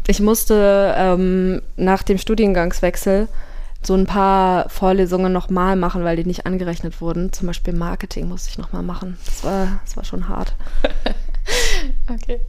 [0.07, 3.29] Ich musste ähm, nach dem Studiengangswechsel
[3.83, 7.33] so ein paar Vorlesungen nochmal machen, weil die nicht angerechnet wurden.
[7.33, 9.17] Zum Beispiel Marketing musste ich nochmal machen.
[9.25, 10.55] Das war, das war schon hart.
[12.13, 12.41] okay.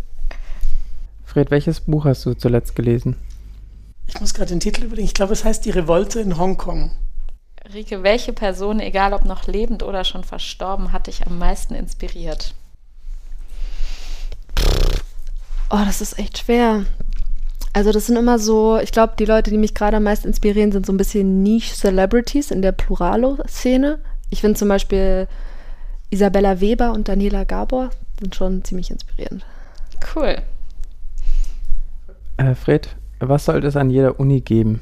[1.25, 3.15] Fred, welches Buch hast du zuletzt gelesen?
[4.13, 5.07] Ich muss gerade den Titel überlegen.
[5.07, 6.91] Ich glaube, es heißt Die Revolte in Hongkong.
[7.73, 12.53] Rike, welche Person, egal ob noch lebend oder schon verstorben, hat dich am meisten inspiriert?
[15.71, 16.85] Oh, das ist echt schwer.
[17.73, 20.71] Also das sind immer so, ich glaube, die Leute, die mich gerade am meisten inspirieren,
[20.71, 23.97] sind so ein bisschen Niche-Celebrities in der Pluralo-Szene.
[24.29, 25.27] Ich finde zum Beispiel
[26.11, 29.43] Isabella Weber und Daniela Gabor sind schon ziemlich inspirierend.
[30.13, 30.37] Cool.
[32.37, 32.95] Äh, Fred,
[33.29, 34.81] was sollte es an jeder Uni geben?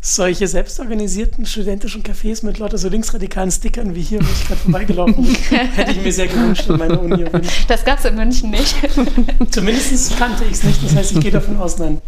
[0.00, 5.22] Solche selbstorganisierten studentischen Cafés mit lauter so linksradikalen Stickern wie hier, wo ich gerade vorbeigelaufen
[5.22, 7.24] bin, hätte ich mir sehr gewünscht in meiner Uni.
[7.68, 8.74] Das gab es in München nicht.
[9.50, 12.02] Zumindest kannte ich es nicht, das heißt, ich gehe davon aus, nein.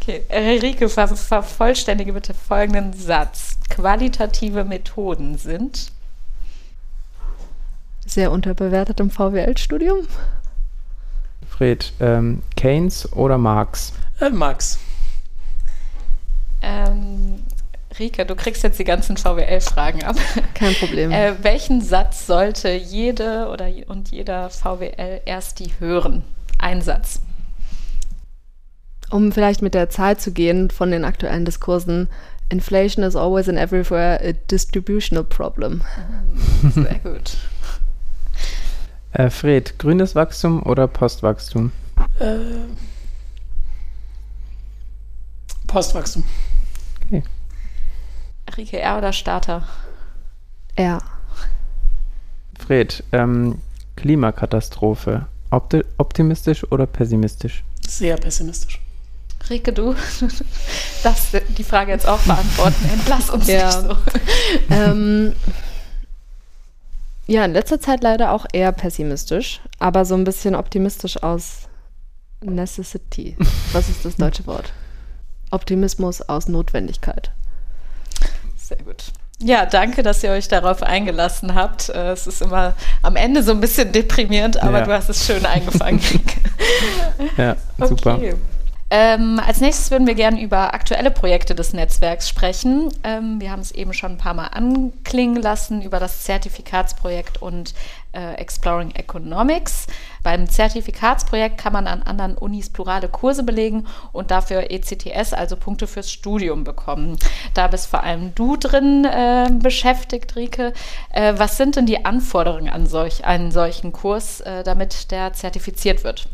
[0.00, 3.58] Okay, Rike, ver vervollständige bitte folgenden Satz.
[3.68, 5.92] Qualitative Methoden sind
[8.06, 10.06] sehr unterbewertet im VWL-Studium.
[11.48, 13.92] Fred, ähm, Keynes oder Marx?
[14.20, 14.78] Äh, Marx.
[16.62, 17.42] Ähm,
[17.98, 20.16] Rike, du kriegst jetzt die ganzen VWL-Fragen ab.
[20.54, 21.10] Kein Problem.
[21.10, 26.24] Äh, welchen Satz sollte jede oder und jeder VWL erst die hören?
[26.58, 27.20] Ein Satz.
[29.10, 32.08] Um vielleicht mit der Zeit zu gehen von den aktuellen Diskursen,
[32.48, 35.82] Inflation is always and everywhere a distributional problem.
[36.74, 37.36] Sehr gut.
[39.12, 41.72] Äh, Fred, grünes Wachstum oder Postwachstum?
[42.20, 42.36] Äh,
[45.66, 46.24] Postwachstum.
[47.06, 47.22] Okay.
[48.56, 49.66] Rike, R oder Starter?
[50.78, 50.98] Ja.
[52.58, 53.60] Fred, ähm,
[53.96, 55.26] Klimakatastrophe.
[55.50, 57.62] Opti optimistisch oder pessimistisch?
[57.86, 58.80] Sehr pessimistisch.
[59.48, 59.94] Rike, du
[61.04, 62.84] darfst die Frage jetzt auch beantworten.
[62.92, 63.66] Entlass uns Ja.
[63.82, 63.96] nicht so.
[64.74, 65.32] ähm,
[67.28, 71.68] ja, in letzter Zeit leider auch eher pessimistisch, aber so ein bisschen optimistisch aus
[72.40, 73.36] Necessity.
[73.72, 74.72] Was ist das deutsche Wort?
[75.50, 77.30] Optimismus aus Notwendigkeit.
[78.56, 79.04] Sehr gut.
[79.38, 81.90] Ja, danke, dass ihr euch darauf eingelassen habt.
[81.90, 84.84] Äh, Es ist immer am Ende so ein bisschen deprimierend, aber Ja.
[84.86, 86.00] du hast es schön eingefangen.
[87.36, 88.16] Ja, super.
[88.16, 88.34] Okay.
[88.88, 92.92] Ähm, als nächstes würden wir gerne über aktuelle Projekte des Netzwerks sprechen.
[93.02, 97.74] Ähm, wir haben es eben schon ein paar Mal anklingen lassen über das Zertifikatsprojekt und
[98.12, 99.88] äh, Exploring Economics.
[100.22, 105.88] Beim Zertifikatsprojekt kann man an anderen Unis plurale Kurse belegen und dafür ECTS, also Punkte
[105.88, 107.18] fürs Studium, bekommen.
[107.54, 110.72] Da bist vor allem du drin äh, beschäftigt, Rike.
[111.12, 116.04] Äh, was sind denn die Anforderungen an solch einen solchen Kurs, äh, damit der zertifiziert
[116.04, 116.28] wird?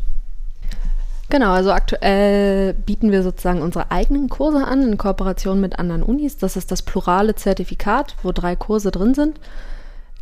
[1.29, 6.37] Genau, also aktuell bieten wir sozusagen unsere eigenen Kurse an in Kooperation mit anderen Unis.
[6.37, 9.39] Das ist das plurale Zertifikat, wo drei Kurse drin sind.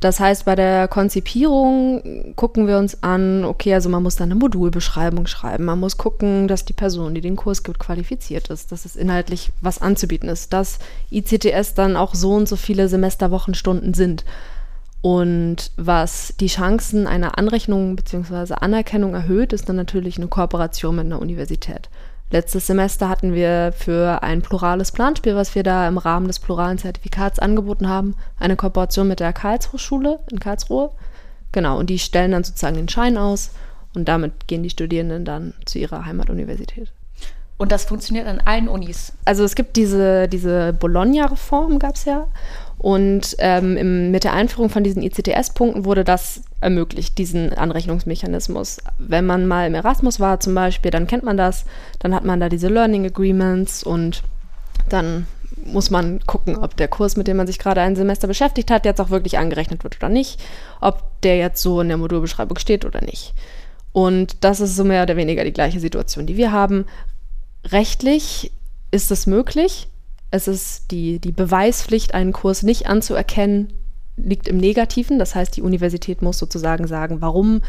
[0.02, 4.34] Das heißt, bei der Konzipierung gucken wir uns an, okay, also man muss da eine
[4.34, 8.86] Modulbeschreibung schreiben, man muss gucken, dass die Person, die den Kurs gibt, qualifiziert ist, dass
[8.86, 10.80] es inhaltlich was anzubieten ist, dass
[11.12, 14.26] ICTS dann auch so und so viele Semesterwochenstunden sind.
[15.02, 18.54] Und was die Chancen einer Anrechnung bzw.
[18.54, 21.90] Anerkennung erhöht, ist dann natürlich eine Kooperation mit einer Universität.
[22.30, 26.78] Letztes Semester hatten wir für ein plurales Planspiel, was wir da im Rahmen des pluralen
[26.78, 30.92] Zertifikats angeboten haben, eine Kooperation mit der Karlsruhe-Schule in Karlsruhe.
[31.52, 33.52] Genau, und die stellen dann sozusagen den Schein aus
[33.94, 36.94] und damit gehen die Studierenden dann zu ihrer Heimatuniversität.
[37.58, 39.14] Und das funktioniert an allen Unis.
[39.26, 42.28] Also es gibt diese, diese Bologna-Reform, gab es ja.
[42.82, 48.80] Und ähm, im, mit der Einführung von diesen ICTS-Punkten wurde das ermöglicht, diesen Anrechnungsmechanismus.
[48.98, 51.65] Wenn man mal im Erasmus war zum Beispiel, dann kennt man das.
[52.00, 54.24] Dann hat man da diese Learning Agreements und
[54.89, 55.28] dann
[55.63, 58.84] muss man gucken, ob der Kurs, mit dem man sich gerade ein Semester beschäftigt hat,
[58.84, 60.41] jetzt auch wirklich angerechnet wird oder nicht.
[60.80, 63.36] Ob der jetzt so in der Modulbeschreibung steht oder nicht.
[63.94, 66.86] Und das ist so mehr oder weniger die gleiche Situation, die wir haben.
[67.65, 68.52] Rechtlich
[68.89, 69.88] ist es möglich.
[70.32, 73.74] Es ist die, die Beweispflicht, einen Kurs nicht anzuerkennen,
[74.17, 75.20] liegt im Negativen.
[75.20, 77.62] Das heißt, die Universität muss sozusagen sagen, warum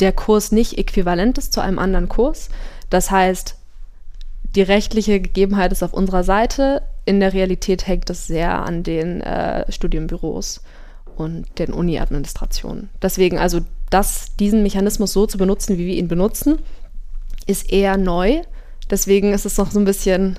[0.00, 2.48] der Kurs nicht äquivalent ist zu einem anderen Kurs.
[2.90, 3.56] Das heißt,
[4.54, 6.82] die rechtliche Gegebenheit ist auf unserer Seite.
[7.04, 10.62] In der Realität hängt es sehr an den äh, Studienbüros
[11.16, 12.90] und den Uni-Administrationen.
[13.02, 16.58] Deswegen also das, diesen Mechanismus so zu benutzen, wie wir ihn benutzen,
[17.46, 18.42] ist eher neu.
[18.90, 20.38] Deswegen ist es noch so ein bisschen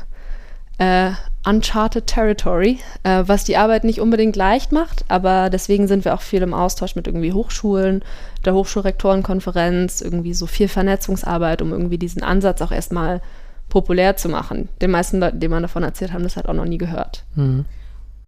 [0.77, 1.11] äh,
[1.45, 6.21] uncharted territory, äh, was die Arbeit nicht unbedingt leicht macht, aber deswegen sind wir auch
[6.21, 8.03] viel im Austausch mit irgendwie Hochschulen,
[8.43, 13.21] der Hochschulrektorenkonferenz, irgendwie so viel Vernetzungsarbeit, um irgendwie diesen Ansatz auch erstmal
[13.69, 14.69] populär zu machen.
[14.81, 17.23] Den meisten Leuten, denen man davon erzählt haben, das hat auch noch nie gehört.
[17.35, 17.65] Mhm.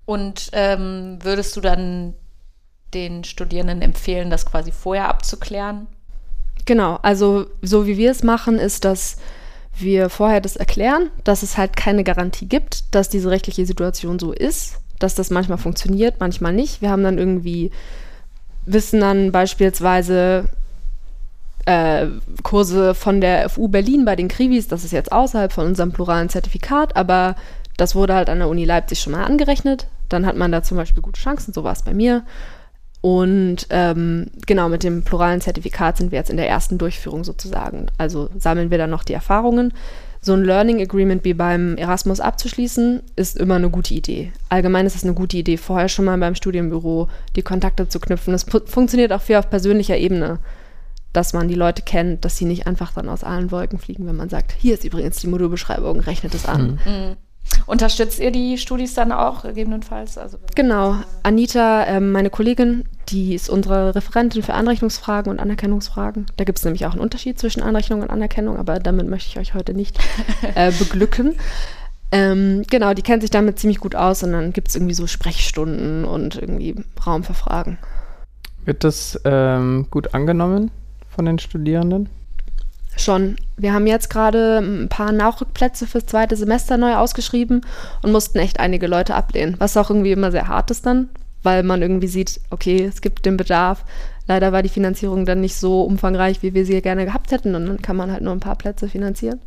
[0.05, 2.13] Und ähm, würdest du dann
[2.93, 5.87] den Studierenden empfehlen, das quasi vorher abzuklären?
[6.65, 9.17] Genau, also so wie wir es machen, ist, dass
[9.79, 14.31] wir vorher das erklären, dass es halt keine Garantie gibt, dass diese rechtliche Situation so
[14.31, 16.81] ist, dass das manchmal funktioniert, manchmal nicht.
[16.81, 17.71] Wir haben dann irgendwie,
[18.65, 20.45] wissen dann beispielsweise
[21.65, 22.07] äh,
[22.43, 26.29] Kurse von der FU Berlin bei den Krivis, das ist jetzt außerhalb von unserem pluralen
[26.29, 27.35] Zertifikat, aber
[27.77, 29.87] das wurde halt an der Uni Leipzig schon mal angerechnet.
[30.09, 32.23] Dann hat man da zum Beispiel gute Chancen, so war es bei mir.
[33.07, 37.85] Und ähm, genau, mit dem pluralen Zertifikat sind wir jetzt in der ersten Durchführung sozusagen.
[37.97, 39.73] Also sammeln wir dann noch die Erfahrungen.
[40.19, 44.33] So ein Learning Agreement wie beim Erasmus abzuschließen, ist immer eine gute Idee.
[44.49, 48.33] Allgemein ist es eine gute Idee, vorher schon mal beim Studienbüro die Kontakte zu knüpfen.
[48.33, 50.39] Es funktioniert auch viel auf persönlicher Ebene,
[51.13, 54.17] dass man die Leute kennt, dass sie nicht einfach dann aus allen Wolken fliegen, wenn
[54.17, 56.81] man sagt, hier ist übrigens die Modulbeschreibung, rechnet es an.
[56.85, 57.15] Mhm.
[57.65, 60.17] Unterstützt ihr die Studis dann auch gegebenenfalls?
[60.17, 60.95] Also, genau.
[61.23, 66.27] Anita, ähm, meine Kollegin, die ist unsere Referentin für Anrechnungsfragen und Anerkennungsfragen.
[66.37, 69.37] Da gibt es nämlich auch einen Unterschied zwischen Anrechnung und Anerkennung, aber damit möchte ich
[69.37, 69.99] euch heute nicht
[70.55, 71.35] äh, beglücken.
[72.11, 75.07] Ähm, genau, die kennt sich damit ziemlich gut aus und dann gibt es irgendwie so
[75.07, 76.75] Sprechstunden und irgendwie
[77.05, 77.77] Raum für Fragen.
[78.63, 80.71] Wird das ähm, gut angenommen
[81.09, 82.09] von den Studierenden?
[82.97, 83.35] Schon.
[83.57, 87.61] Wir haben jetzt gerade ein paar Nachrückplätze fürs zweite Semester neu ausgeschrieben
[88.01, 91.09] und mussten echt einige Leute ablehnen, was auch irgendwie immer sehr hart ist dann,
[91.43, 93.85] weil man irgendwie sieht, okay, es gibt den Bedarf.
[94.27, 97.65] Leider war die Finanzierung dann nicht so umfangreich, wie wir sie gerne gehabt hätten und
[97.67, 99.39] dann kann man halt nur ein paar Plätze finanzieren.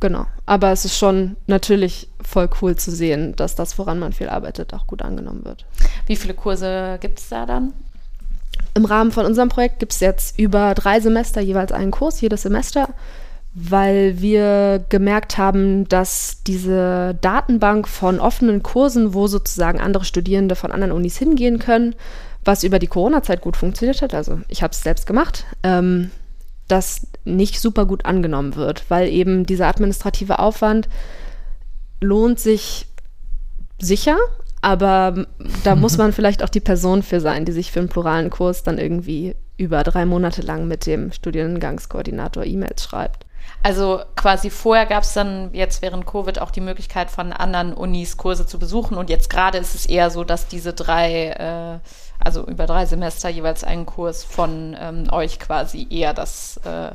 [0.00, 0.26] Genau.
[0.46, 4.74] Aber es ist schon natürlich voll cool zu sehen, dass das, woran man viel arbeitet,
[4.74, 5.66] auch gut angenommen wird.
[6.06, 7.72] Wie viele Kurse gibt es da dann?
[8.74, 12.42] Im Rahmen von unserem Projekt gibt es jetzt über drei Semester jeweils einen Kurs, jedes
[12.42, 12.88] Semester,
[13.54, 20.72] weil wir gemerkt haben, dass diese Datenbank von offenen Kursen, wo sozusagen andere Studierende von
[20.72, 21.94] anderen Unis hingehen können,
[22.44, 26.10] was über die Corona-Zeit gut funktioniert hat, also ich habe es selbst gemacht, ähm,
[26.66, 30.88] das nicht super gut angenommen wird, weil eben dieser administrative Aufwand
[32.00, 32.86] lohnt sich
[33.80, 34.16] sicher,
[34.64, 35.26] aber
[35.62, 38.62] da muss man vielleicht auch die Person für sein, die sich für einen pluralen Kurs
[38.62, 43.26] dann irgendwie über drei Monate lang mit dem Studiengangskoordinator E-Mails schreibt.
[43.62, 48.16] Also quasi vorher gab es dann jetzt während Covid auch die Möglichkeit von anderen Unis
[48.16, 51.78] Kurse zu besuchen und jetzt gerade ist es eher so, dass diese drei, äh,
[52.24, 56.90] also über drei Semester jeweils einen Kurs von ähm, euch quasi eher das äh,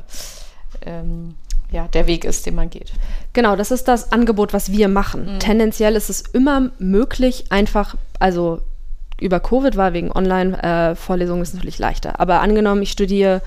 [0.84, 1.36] ähm,
[1.70, 2.92] ja, der Weg ist, den man geht.
[3.32, 5.34] Genau, das ist das Angebot, was wir machen.
[5.34, 5.38] Mhm.
[5.38, 8.60] Tendenziell ist es immer möglich, einfach, also
[9.20, 12.18] über Covid war wegen Online-Vorlesungen ist natürlich leichter.
[12.20, 13.42] Aber angenommen, ich studiere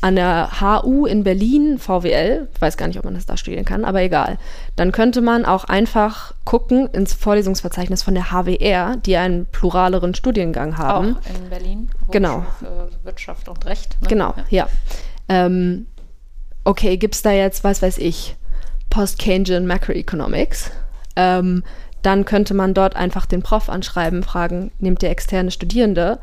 [0.00, 3.64] an der HU in Berlin, VWL, ich weiß gar nicht, ob man das da studieren
[3.64, 4.38] kann, aber egal.
[4.76, 10.78] Dann könnte man auch einfach gucken ins Vorlesungsverzeichnis von der HWR, die einen pluraleren Studiengang
[10.78, 11.16] haben.
[11.16, 11.90] Auch in Berlin.
[12.12, 12.46] Genau.
[12.60, 14.00] Für Wirtschaft und Recht.
[14.00, 14.08] Ne?
[14.08, 14.68] Genau, ja.
[14.68, 14.68] ja.
[15.28, 15.86] Ähm,
[16.68, 18.36] okay, gibt es da jetzt, was weiß ich,
[18.90, 20.70] Post-Keynesian Macroeconomics,
[21.16, 21.64] ähm,
[22.02, 26.18] dann könnte man dort einfach den Prof anschreiben, fragen, nimmt der externe Studierende?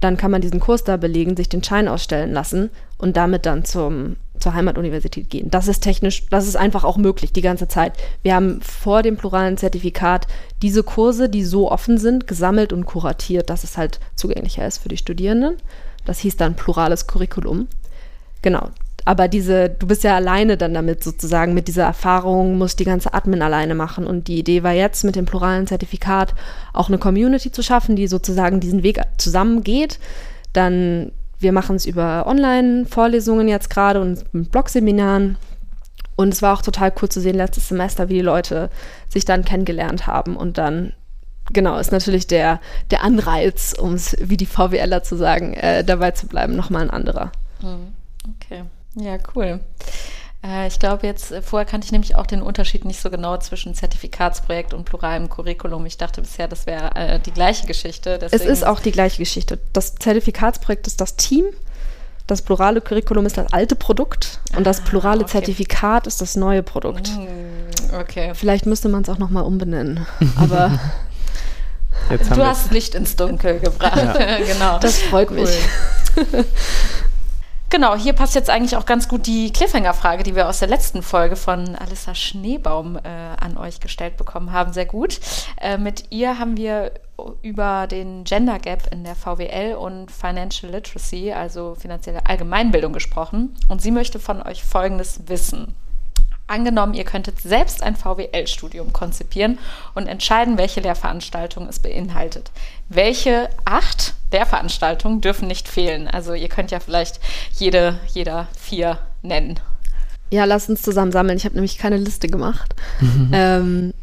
[0.00, 3.64] Dann kann man diesen Kurs da belegen, sich den Schein ausstellen lassen und damit dann
[3.64, 5.48] zum, zur Heimatuniversität gehen.
[5.48, 7.92] Das ist technisch, das ist einfach auch möglich die ganze Zeit.
[8.22, 10.26] Wir haben vor dem pluralen Zertifikat
[10.60, 14.88] diese Kurse, die so offen sind, gesammelt und kuratiert, dass es halt zugänglicher ist für
[14.88, 15.56] die Studierenden.
[16.04, 17.68] Das hieß dann plurales Curriculum.
[18.42, 18.70] Genau,
[19.04, 23.14] aber diese, du bist ja alleine dann damit sozusagen, mit dieser Erfahrung, musst die ganze
[23.14, 24.06] Admin alleine machen.
[24.06, 26.34] Und die Idee war jetzt, mit dem pluralen Zertifikat
[26.72, 29.98] auch eine Community zu schaffen, die sozusagen diesen Weg zusammengeht.
[30.52, 35.36] Dann, wir machen es über Online-Vorlesungen jetzt gerade und Blogseminaren.
[36.14, 38.70] Und es war auch total cool zu sehen letztes Semester, wie die Leute
[39.08, 40.92] sich dann kennengelernt haben und dann
[41.52, 46.12] genau, ist natürlich der, der Anreiz, um es wie die VWLer zu sagen, äh, dabei
[46.12, 47.32] zu bleiben, nochmal ein anderer.
[47.62, 47.94] Mhm.
[48.36, 48.62] Okay.
[48.94, 49.60] Ja, cool.
[50.44, 53.36] Äh, ich glaube jetzt, äh, vorher kannte ich nämlich auch den Unterschied nicht so genau
[53.38, 55.86] zwischen Zertifikatsprojekt und pluralem Curriculum.
[55.86, 58.18] Ich dachte bisher, das wäre äh, die gleiche Geschichte.
[58.18, 59.58] Deswegen es ist auch die gleiche Geschichte.
[59.72, 61.46] Das Zertifikatsprojekt ist das Team,
[62.26, 65.32] das plurale Curriculum ist das alte Produkt und das ah, plurale okay.
[65.32, 67.10] Zertifikat ist das neue Produkt.
[67.10, 68.32] Mm, okay.
[68.34, 70.06] Vielleicht müsste man es auch nochmal umbenennen.
[70.36, 70.78] Aber
[72.08, 73.96] du hast Licht ins Dunkel gebracht.
[74.18, 74.38] Ja.
[74.52, 74.78] genau.
[74.78, 75.40] Das freut cool.
[75.40, 75.58] mich.
[77.72, 81.00] Genau, hier passt jetzt eigentlich auch ganz gut die Cliffhanger-Frage, die wir aus der letzten
[81.00, 84.74] Folge von Alissa Schneebaum äh, an euch gestellt bekommen haben.
[84.74, 85.18] Sehr gut.
[85.58, 86.92] Äh, mit ihr haben wir
[87.40, 93.56] über den Gender Gap in der VWL und Financial Literacy, also finanzielle Allgemeinbildung, gesprochen.
[93.70, 95.74] Und sie möchte von euch Folgendes wissen.
[96.48, 99.58] Angenommen, ihr könntet selbst ein VWL-Studium konzipieren
[99.94, 102.50] und entscheiden, welche Lehrveranstaltung es beinhaltet.
[102.90, 106.08] Welche acht Lehrveranstaltungen dürfen nicht fehlen?
[106.08, 107.20] Also ihr könnt ja vielleicht
[107.56, 109.60] jede, jeder vier nennen.
[110.30, 111.36] Ja, lass uns zusammen sammeln.
[111.36, 112.74] Ich habe nämlich keine Liste gemacht.
[113.00, 113.30] Mhm.
[113.32, 113.94] Ähm,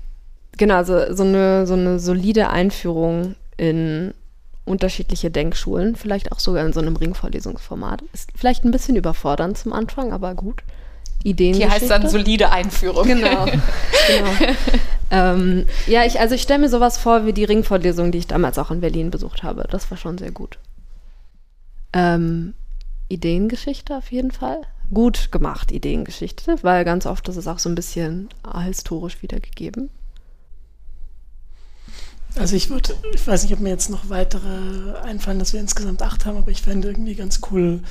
[0.58, 4.14] genau, also so eine, so eine solide Einführung in
[4.66, 8.04] unterschiedliche Denkschulen, vielleicht auch sogar in so einem Ringvorlesungsformat.
[8.14, 10.62] Ist vielleicht ein bisschen überfordernd zum Anfang, aber gut.
[11.24, 11.56] Ideen.
[11.56, 13.06] Hier heißt dann solide Einführung.
[13.06, 13.46] Genau.
[14.08, 14.54] genau.
[15.12, 18.57] Ähm, ja, ich, also ich stelle mir sowas vor wie die Ringvorlesung, die ich damals
[18.57, 19.68] auch in Berlin besucht habe.
[19.70, 20.60] Das war schon sehr gut.
[21.93, 22.53] Ähm,
[23.07, 24.62] Ideengeschichte auf jeden Fall.
[24.93, 28.30] Gut gemacht, Ideengeschichte, weil ganz oft ist es auch so ein bisschen
[28.64, 29.89] historisch wiedergegeben.
[32.36, 36.01] Also ich würde, ich weiß nicht, ob mir jetzt noch weitere einfallen, dass wir insgesamt
[36.01, 37.82] acht haben, aber ich fände irgendwie ganz cool,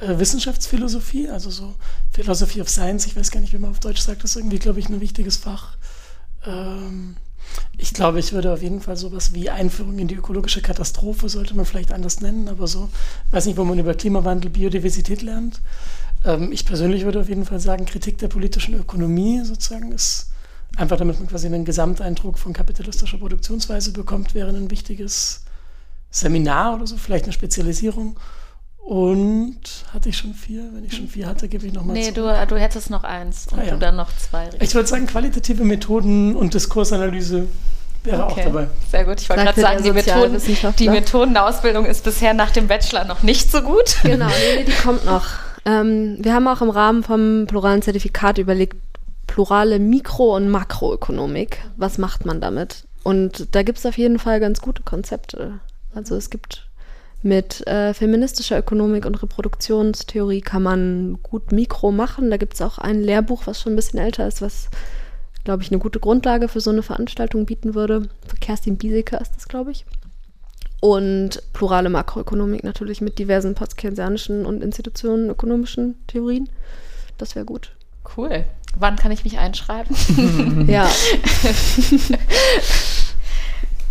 [0.00, 1.74] äh, Wissenschaftsphilosophie, also so
[2.12, 4.58] Philosophy of Science, ich weiß gar nicht, wie man auf Deutsch sagt, das ist irgendwie,
[4.58, 5.76] glaube ich, ein wichtiges Fach.
[6.46, 7.16] Ähm,
[7.78, 11.54] ich glaube, ich würde auf jeden Fall sowas wie Einführung in die ökologische Katastrophe, sollte
[11.54, 12.90] man vielleicht anders nennen, aber so,
[13.30, 15.60] weiß nicht, wo man über Klimawandel, Biodiversität lernt.
[16.24, 20.30] Ähm, ich persönlich würde auf jeden Fall sagen, Kritik der politischen Ökonomie sozusagen ist
[20.76, 25.42] einfach, damit man quasi einen Gesamteindruck von kapitalistischer Produktionsweise bekommt, wäre ein wichtiges
[26.10, 28.18] Seminar oder so, vielleicht eine Spezialisierung.
[28.84, 30.68] Und hatte ich schon vier?
[30.72, 33.60] Wenn ich schon vier hatte, gebe ich nochmal Nee, du, du hättest noch eins und
[33.60, 33.70] ah, ja.
[33.70, 34.50] du dann noch zwei.
[34.58, 37.46] Ich würde sagen, qualitative Methoden und Diskursanalyse
[38.04, 38.40] wäre okay.
[38.40, 38.68] auch dabei.
[38.90, 39.20] Sehr gut.
[39.20, 40.40] Ich wollte gerade sagen, die, Methoden,
[40.78, 43.96] die Methodenausbildung ist bisher nach dem Bachelor noch nicht so gut.
[44.02, 45.26] Genau, nee, die kommt noch.
[45.64, 48.76] Ähm, wir haben auch im Rahmen vom pluralen Zertifikat überlegt,
[49.26, 51.58] plurale Mikro- und Makroökonomik.
[51.76, 52.84] Was macht man damit?
[53.02, 55.60] Und da gibt es auf jeden Fall ganz gute Konzepte.
[55.94, 56.69] Also es gibt
[57.22, 62.30] mit äh, feministischer Ökonomik und Reproduktionstheorie kann man gut Mikro machen.
[62.30, 64.70] Da gibt es auch ein Lehrbuch, was schon ein bisschen älter ist, was,
[65.44, 68.08] glaube ich, eine gute Grundlage für so eine Veranstaltung bieten würde.
[68.26, 69.84] Für Kerstin Biesecker ist das, glaube ich.
[70.80, 76.48] Und plurale Makroökonomik natürlich mit diversen postkeynesianischen und institutionenökonomischen Theorien.
[77.18, 77.72] Das wäre gut.
[78.16, 78.46] Cool.
[78.76, 79.94] Wann kann ich mich einschreiben?
[80.68, 80.84] ja.
[81.42, 83.14] das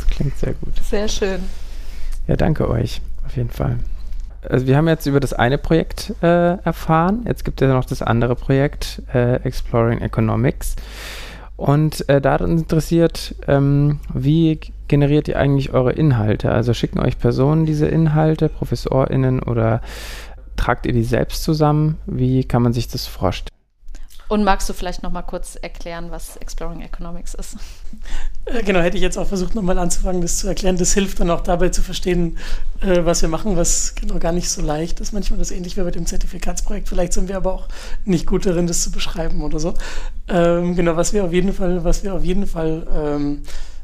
[0.10, 0.74] klingt sehr gut.
[0.90, 1.44] Sehr schön.
[2.28, 3.78] Ja, danke euch auf jeden Fall.
[4.48, 7.24] Also wir haben jetzt über das eine Projekt äh, erfahren.
[7.28, 10.76] Jetzt gibt es ja noch das andere Projekt, äh, Exploring Economics.
[11.56, 16.52] Und äh, da hat uns interessiert, ähm, wie generiert ihr eigentlich eure Inhalte?
[16.52, 19.82] Also schicken euch Personen diese Inhalte, ProfessorInnen oder
[20.56, 21.98] tragt ihr die selbst zusammen?
[22.06, 23.49] Wie kann man sich das vorstellen?
[24.30, 27.58] Und magst du vielleicht noch mal kurz erklären, was Exploring Economics ist?
[28.46, 30.78] Äh, genau, hätte ich jetzt auch versucht, nochmal anzufangen, das zu erklären.
[30.78, 32.38] Das hilft dann auch dabei zu verstehen,
[32.82, 35.14] äh, was wir machen, was genau gar nicht so leicht ist.
[35.14, 36.88] Manchmal das ähnlich wie bei dem Zertifikatsprojekt.
[36.88, 37.68] Vielleicht sind wir aber auch
[38.06, 39.74] nicht gut darin, das zu beschreiben oder so.
[40.28, 43.42] Ähm, genau, was wir auf jeden Fall, was wir auf jeden Fall ähm,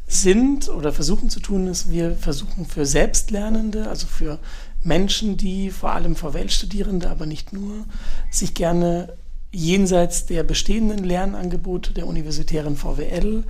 [0.07, 4.37] sind oder versuchen zu tun, ist, wir versuchen für Selbstlernende, also für
[4.83, 7.85] Menschen, die vor allem VWL-Studierende, aber nicht nur,
[8.29, 9.15] sich gerne
[9.55, 13.45] jenseits der bestehenden Lernangebote der universitären VWL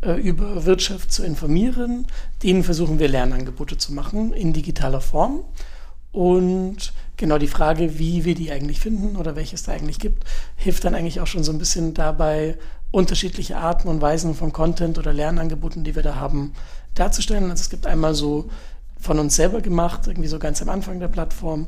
[0.00, 2.06] äh, über Wirtschaft zu informieren.
[2.42, 5.44] Denen versuchen wir Lernangebote zu machen in digitaler Form.
[6.12, 10.24] Und genau die Frage, wie wir die eigentlich finden oder welche es da eigentlich gibt,
[10.56, 12.56] hilft dann eigentlich auch schon so ein bisschen dabei,
[12.90, 16.52] unterschiedliche Arten und Weisen von Content oder Lernangeboten, die wir da haben,
[16.94, 17.50] darzustellen.
[17.50, 18.48] Also es gibt einmal so
[18.98, 21.66] von uns selber gemacht, irgendwie so ganz am Anfang der Plattform,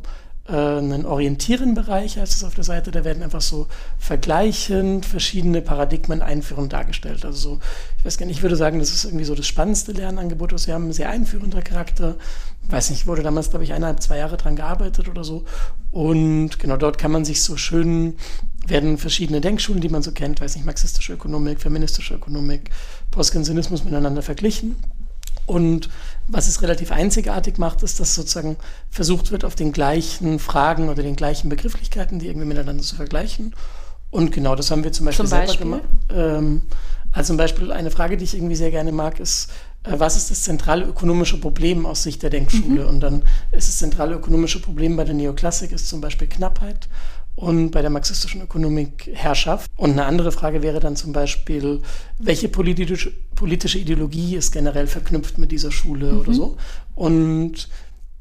[0.49, 2.90] äh, einen Orientieren-Bereich, heißt es auf der Seite.
[2.90, 3.66] Da werden einfach so
[3.99, 7.24] vergleichend verschiedene Paradigmen einführend dargestellt.
[7.24, 7.61] Also so,
[7.99, 10.66] ich weiß gar nicht, ich würde sagen, das ist irgendwie so das spannendste Lernangebot, was
[10.66, 12.16] wir haben, sehr einführender Charakter.
[12.68, 15.44] Weiß nicht, wurde damals, glaube ich, eineinhalb, zwei Jahre dran gearbeitet oder so.
[15.90, 18.16] Und genau dort kann man sich so schön,
[18.66, 22.70] werden verschiedene Denkschulen, die man so kennt, weiß nicht, marxistische Ökonomik, feministische Ökonomik,
[23.11, 24.76] Postkensianismus miteinander verglichen.
[25.47, 25.88] Und
[26.29, 28.57] was es relativ einzigartig macht, ist, dass sozusagen
[28.91, 33.55] versucht wird, auf den gleichen Fragen oder den gleichen Begrifflichkeiten, die irgendwie miteinander zu vergleichen.
[34.11, 35.59] Und genau das haben wir zum Beispiel, zum Beispiel?
[35.59, 35.89] selber gemacht.
[36.11, 36.62] Ähm,
[37.12, 39.51] also zum Beispiel eine Frage, die ich irgendwie sehr gerne mag, ist,
[39.85, 42.83] äh, was ist das zentrale ökonomische Problem aus Sicht der Denkschule?
[42.83, 42.89] Mhm.
[42.89, 43.22] Und dann
[43.53, 46.89] ist das zentrale ökonomische Problem bei der Neoklassik ist zum Beispiel Knappheit
[47.37, 49.70] und bei der marxistischen Ökonomik Herrschaft.
[49.77, 51.83] Und eine andere Frage wäre dann zum Beispiel,
[52.18, 56.20] welche politische, politische Ideologie ist generell verknüpft mit dieser Schule mhm.
[56.20, 56.57] oder so.
[56.97, 57.68] Und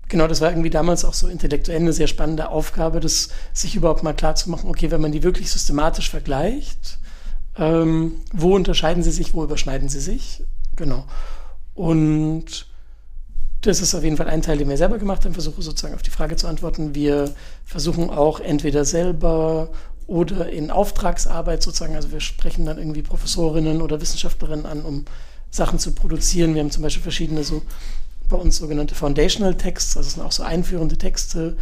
[0.07, 4.03] genau, das war irgendwie damals auch so intellektuell eine sehr spannende Aufgabe, das sich überhaupt
[4.03, 6.99] mal klar zu machen, okay, wenn man die wirklich systematisch vergleicht,
[7.57, 10.43] ähm, wo unterscheiden sie sich, wo überschneiden sie sich?
[10.75, 11.05] Genau.
[11.73, 12.67] Und
[13.61, 16.03] das ist auf jeden Fall ein Teil, den wir selber gemacht haben, versuche sozusagen auf
[16.03, 16.93] die Frage zu antworten.
[16.93, 19.69] Wir versuchen auch entweder selber
[20.07, 25.05] oder in Auftragsarbeit sozusagen, also wir sprechen dann irgendwie Professorinnen oder Wissenschaftlerinnen an, um
[25.49, 26.53] Sachen zu produzieren.
[26.53, 27.61] Wir haben zum Beispiel verschiedene so
[28.29, 31.57] bei uns sogenannte Foundational Texts, also sind auch so einführende Texte.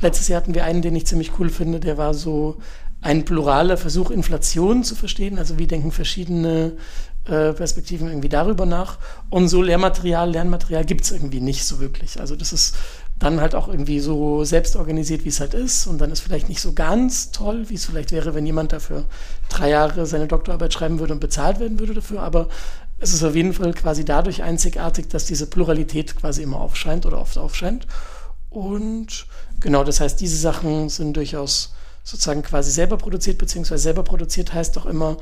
[0.00, 2.56] Letztes Jahr hatten wir einen, den ich ziemlich cool finde, der war so
[3.02, 5.38] ein pluraler Versuch, Inflation zu verstehen.
[5.38, 6.72] Also wie denken verschiedene
[7.26, 8.98] äh, Perspektiven irgendwie darüber nach.
[9.30, 12.18] Und so Lehrmaterial, Lernmaterial gibt es irgendwie nicht so wirklich.
[12.20, 12.76] Also das ist
[13.18, 15.86] dann halt auch irgendwie so selbst organisiert, wie es halt ist.
[15.86, 19.04] Und dann ist vielleicht nicht so ganz toll, wie es vielleicht wäre, wenn jemand dafür
[19.48, 22.22] drei Jahre seine Doktorarbeit schreiben würde und bezahlt werden würde dafür.
[22.22, 22.48] Aber
[22.98, 27.20] es ist auf jeden Fall quasi dadurch einzigartig, dass diese Pluralität quasi immer aufscheint oder
[27.20, 27.86] oft aufscheint.
[28.50, 29.26] Und
[29.60, 34.78] genau, das heißt, diese Sachen sind durchaus sozusagen quasi selber produziert, beziehungsweise selber produziert heißt
[34.78, 35.16] auch immer,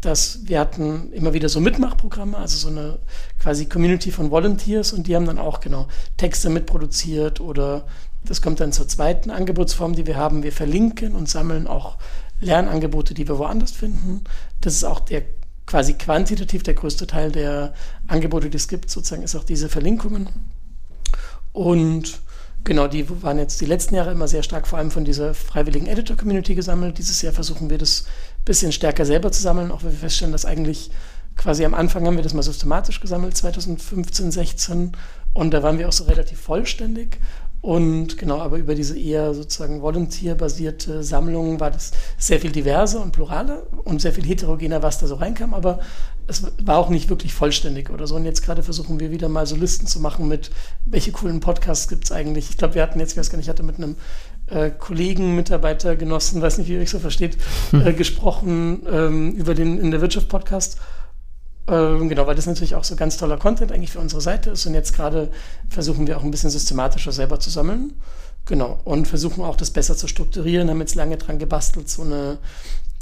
[0.00, 2.98] dass wir hatten immer wieder so Mitmachprogramme, also so eine
[3.38, 7.84] quasi Community von Volunteers und die haben dann auch genau Texte mitproduziert oder
[8.24, 10.42] das kommt dann zur zweiten Angebotsform, die wir haben.
[10.42, 11.96] Wir verlinken und sammeln auch
[12.40, 14.24] Lernangebote, die wir woanders finden.
[14.60, 15.22] Das ist auch der
[15.66, 17.74] quasi quantitativ der größte Teil der
[18.08, 20.28] Angebote, die es gibt, sozusagen, ist auch diese Verlinkungen.
[21.52, 22.20] Und
[22.64, 25.86] genau, die waren jetzt die letzten Jahre immer sehr stark vor allem von dieser freiwilligen
[25.86, 26.98] Editor-Community gesammelt.
[26.98, 28.04] Dieses Jahr versuchen wir das
[28.44, 30.90] bisschen stärker selber zu sammeln, auch weil wir feststellen, dass eigentlich
[31.36, 34.92] quasi am Anfang haben wir das mal systematisch gesammelt, 2015, 16.
[35.32, 37.18] Und da waren wir auch so relativ vollständig.
[37.62, 43.12] Und genau, aber über diese eher sozusagen volunteerbasierte Sammlung war das sehr viel diverser und
[43.12, 45.80] pluraler und sehr viel heterogener, was da so reinkam, aber
[46.26, 48.16] es war auch nicht wirklich vollständig oder so.
[48.16, 50.50] Und jetzt gerade versuchen wir wieder mal so Listen zu machen mit,
[50.86, 52.48] welche coolen Podcasts gibt es eigentlich.
[52.48, 53.96] Ich glaube, wir hatten jetzt, ich weiß gar nicht, ich hatte mit einem
[54.50, 57.36] äh, Kollegen, Mitarbeiter, Genossen, weiß nicht, wie ihr euch so versteht,
[57.70, 57.86] hm.
[57.86, 60.78] äh, gesprochen ähm, über den in der Wirtschaft Podcast
[61.70, 64.66] ähm, genau, weil das natürlich auch so ganz toller Content eigentlich für unsere Seite ist.
[64.66, 65.30] Und jetzt gerade
[65.68, 67.92] versuchen wir auch ein bisschen systematischer selber zu sammeln.
[68.46, 68.80] Genau.
[68.84, 72.38] Und versuchen auch das besser zu strukturieren, haben jetzt lange dran gebastelt, so eine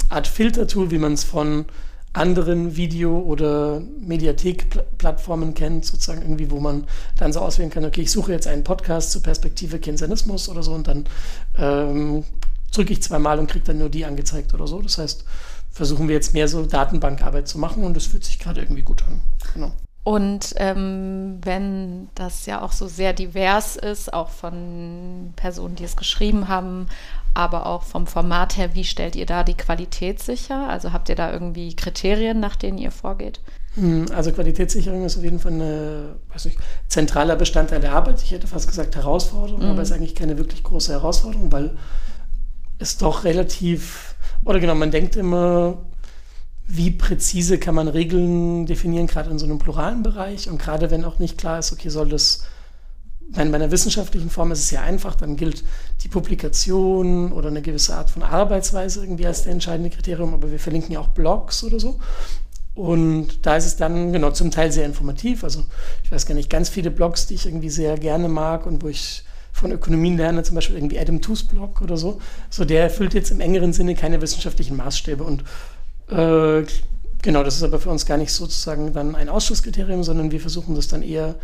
[0.09, 1.65] Art Filtertool, wie man es von
[2.13, 6.85] anderen Video- oder Mediathek-Plattformen kennt, sozusagen irgendwie, wo man
[7.17, 10.73] dann so auswählen kann, okay, ich suche jetzt einen Podcast zur Perspektive Keynesianismus oder so
[10.73, 11.05] und dann
[11.57, 12.23] ähm,
[12.73, 14.81] drücke ich zweimal und kriege dann nur die angezeigt oder so.
[14.81, 15.23] Das heißt,
[15.71, 19.03] versuchen wir jetzt mehr so Datenbankarbeit zu machen und das fühlt sich gerade irgendwie gut
[19.03, 19.21] an.
[19.53, 19.71] Genau.
[20.03, 25.95] Und ähm, wenn das ja auch so sehr divers ist, auch von Personen, die es
[25.95, 26.87] geschrieben haben,
[27.33, 30.67] aber auch vom Format her, wie stellt ihr da die Qualität sicher?
[30.69, 33.39] Also habt ihr da irgendwie Kriterien, nach denen ihr vorgeht?
[33.75, 36.15] Hm, also Qualitätssicherung ist auf jeden Fall ein
[36.87, 38.21] zentraler Bestandteil der Arbeit.
[38.23, 39.71] Ich hätte fast gesagt Herausforderung, mhm.
[39.71, 41.77] aber es ist eigentlich keine wirklich große Herausforderung, weil
[42.79, 44.15] es doch relativ
[44.45, 45.77] oder genau, man denkt immer,
[46.67, 50.49] wie präzise kann man Regeln definieren, gerade in so einem pluralen Bereich.
[50.49, 52.43] Und gerade wenn auch nicht klar ist, okay, soll das,
[53.31, 55.63] nein, bei einer wissenschaftlichen Form ist es ja einfach, dann gilt
[56.03, 60.59] die Publikation oder eine gewisse Art von Arbeitsweise irgendwie als der entscheidende Kriterium, aber wir
[60.59, 61.99] verlinken ja auch Blogs oder so.
[62.75, 65.43] Und da ist es dann, genau, zum Teil sehr informativ.
[65.43, 65.65] Also
[66.03, 68.87] ich weiß gar nicht, ganz viele Blogs, die ich irgendwie sehr gerne mag und wo
[68.87, 73.13] ich von Ökonomien lerne, zum Beispiel irgendwie Adam Tooze Blog oder so, so der erfüllt
[73.13, 75.43] jetzt im engeren Sinne keine wissenschaftlichen Maßstäbe und
[76.09, 76.65] äh,
[77.21, 80.75] genau, das ist aber für uns gar nicht sozusagen dann ein Ausschlusskriterium, sondern wir versuchen
[80.75, 81.35] das dann eher,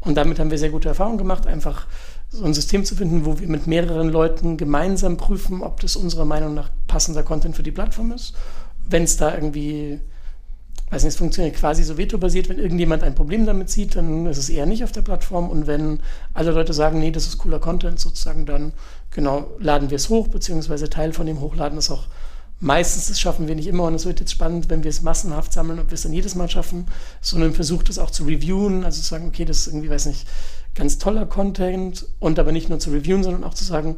[0.00, 1.86] und damit haben wir sehr gute Erfahrungen gemacht, einfach
[2.30, 6.24] so ein System zu finden, wo wir mit mehreren Leuten gemeinsam prüfen, ob das unserer
[6.24, 8.34] Meinung nach passender Content für die Plattform ist.
[8.88, 10.00] Wenn es da irgendwie
[10.90, 12.48] weiß nicht, es funktioniert quasi so veto-basiert.
[12.48, 15.50] Wenn irgendjemand ein Problem damit sieht, dann ist es eher nicht auf der Plattform.
[15.50, 16.00] Und wenn
[16.34, 18.72] alle Leute sagen, nee, das ist cooler Content sozusagen, dann
[19.10, 22.06] genau laden wir es hoch, beziehungsweise Teil von dem Hochladen ist auch
[22.60, 23.84] meistens, das schaffen wir nicht immer.
[23.84, 26.34] Und es wird jetzt spannend, wenn wir es massenhaft sammeln, ob wir es dann jedes
[26.34, 26.86] Mal schaffen,
[27.20, 30.26] sondern versucht es auch zu reviewen, also zu sagen, okay, das ist irgendwie, weiß nicht,
[30.74, 33.96] ganz toller Content und aber nicht nur zu reviewen, sondern auch zu sagen,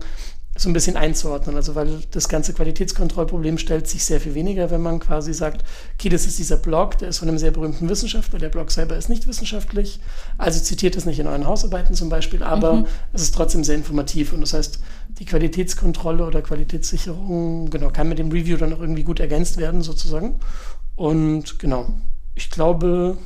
[0.61, 1.57] so ein bisschen einzuordnen.
[1.57, 6.11] Also weil das ganze Qualitätskontrollproblem stellt sich sehr viel weniger, wenn man quasi sagt, okay,
[6.11, 9.09] das ist dieser Blog, der ist von einem sehr berühmten Wissenschaftler, der Blog selber ist
[9.09, 10.01] nicht wissenschaftlich,
[10.37, 12.87] also zitiert es nicht in euren Hausarbeiten zum Beispiel, aber mhm.
[13.15, 14.81] es ist trotzdem sehr informativ und das heißt,
[15.19, 19.81] die Qualitätskontrolle oder Qualitätssicherung, genau, kann mit dem Review dann auch irgendwie gut ergänzt werden
[19.81, 20.41] sozusagen.
[20.95, 21.87] Und genau,
[22.35, 23.17] ich glaube,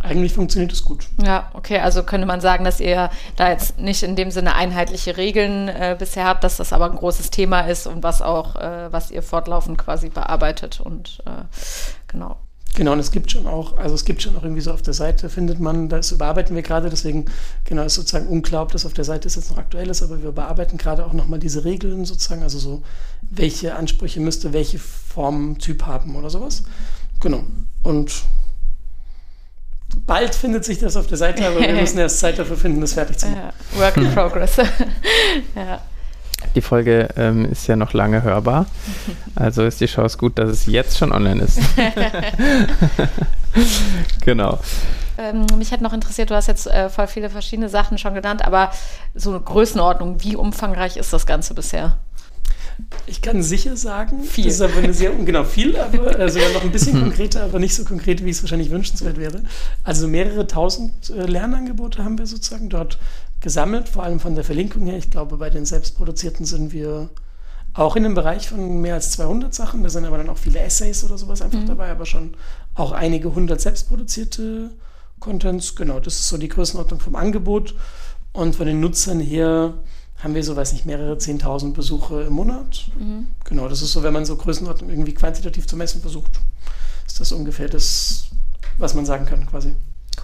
[0.00, 1.08] eigentlich funktioniert es gut.
[1.22, 5.16] Ja, okay, also könnte man sagen, dass ihr da jetzt nicht in dem Sinne einheitliche
[5.16, 8.92] Regeln äh, bisher habt, dass das aber ein großes Thema ist und was auch, äh,
[8.92, 11.44] was ihr fortlaufend quasi bearbeitet und äh,
[12.06, 12.36] genau.
[12.74, 14.94] Genau, und es gibt schon auch, also es gibt schon auch irgendwie so auf der
[14.94, 17.24] Seite, findet man, das überarbeiten wir gerade, deswegen,
[17.64, 20.22] genau, ist sozusagen unklar, ob das auf der Seite ist jetzt noch aktuell ist, aber
[20.22, 22.82] wir bearbeiten gerade auch nochmal diese Regeln sozusagen, also so,
[23.30, 26.62] welche Ansprüche müsste welche Formtyp haben oder sowas.
[27.20, 27.42] Genau.
[27.82, 28.22] Und
[30.06, 32.94] bald findet sich das auf der Seite, aber wir müssen erst Zeit dafür finden, das
[32.94, 33.40] fertig zu machen.
[33.74, 34.56] Ja, work in progress.
[35.54, 35.80] ja.
[36.54, 38.66] Die Folge ähm, ist ja noch lange hörbar.
[39.34, 41.60] Also ist die Chance gut, dass es jetzt schon online ist.
[44.24, 44.58] genau.
[45.16, 48.44] Ähm, mich hat noch interessiert, du hast jetzt äh, voll viele verschiedene Sachen schon genannt,
[48.44, 48.72] aber
[49.14, 51.98] so eine Größenordnung, wie umfangreich ist das Ganze bisher?
[53.06, 54.44] Ich kann sicher sagen, viel.
[54.44, 57.58] das ist aber eine sehr, genau, viel, aber äh, sogar noch ein bisschen konkreter, aber
[57.58, 59.42] nicht so konkret, wie es wahrscheinlich wünschenswert wäre.
[59.82, 62.98] Also mehrere tausend äh, Lernangebote haben wir sozusagen dort
[63.40, 64.96] gesammelt, vor allem von der Verlinkung her.
[64.96, 67.10] Ich glaube, bei den selbstproduzierten sind wir
[67.74, 69.82] auch in einem Bereich von mehr als 200 Sachen.
[69.82, 71.66] Da sind aber dann auch viele Essays oder sowas einfach mhm.
[71.66, 72.34] dabei, aber schon
[72.74, 74.70] auch einige hundert selbstproduzierte
[75.20, 75.76] Contents.
[75.76, 77.74] Genau, das ist so die Größenordnung vom Angebot.
[78.32, 79.74] Und von den Nutzern her
[80.22, 82.90] haben wir so, weiß nicht, mehrere 10.000 Besuche im Monat.
[82.98, 83.28] Mhm.
[83.44, 86.40] Genau, das ist so, wenn man so Größenordnung irgendwie quantitativ zu messen versucht,
[87.06, 88.28] ist das ungefähr das,
[88.78, 89.74] was man sagen kann quasi.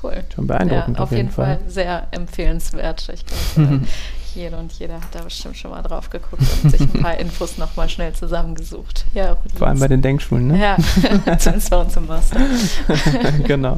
[0.02, 0.24] Cool.
[0.34, 0.96] Schon beeindruckend.
[0.96, 1.58] Ja, auf, auf jeden, Fall.
[1.58, 1.70] Fall.
[1.70, 3.08] sehr empfehlenswert.
[3.14, 3.80] Ich glaube,
[4.34, 7.56] jede und jeder hat da bestimmt schon mal drauf geguckt und sich ein paar Infos
[7.58, 9.06] nochmal schnell zusammengesucht.
[9.14, 10.60] Ja, Vor allem bei den Denkschulen, ne?
[10.60, 10.76] Ja,
[11.38, 12.40] zumindest bei uns im Master.
[13.46, 13.76] genau.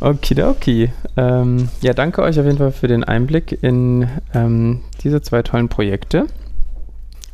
[0.00, 0.90] Okidoki.
[1.16, 5.68] Ähm, ja, danke euch auf jeden Fall für den Einblick in ähm, diese zwei tollen
[5.68, 6.26] Projekte.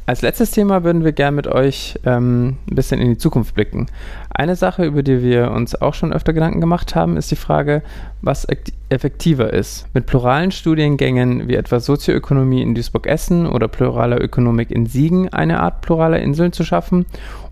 [0.08, 3.86] Als letztes Thema würden wir gerne mit euch ähm, ein bisschen in die Zukunft blicken.
[4.30, 7.82] Eine Sache, über die wir uns auch schon öfter Gedanken gemacht haben, ist die Frage,
[8.22, 8.46] was
[8.88, 9.92] effektiver ist.
[9.94, 15.80] Mit pluralen Studiengängen wie etwa Sozioökonomie in Duisburg-Essen oder pluraler Ökonomik in Siegen eine Art
[15.80, 17.06] pluraler Inseln zu schaffen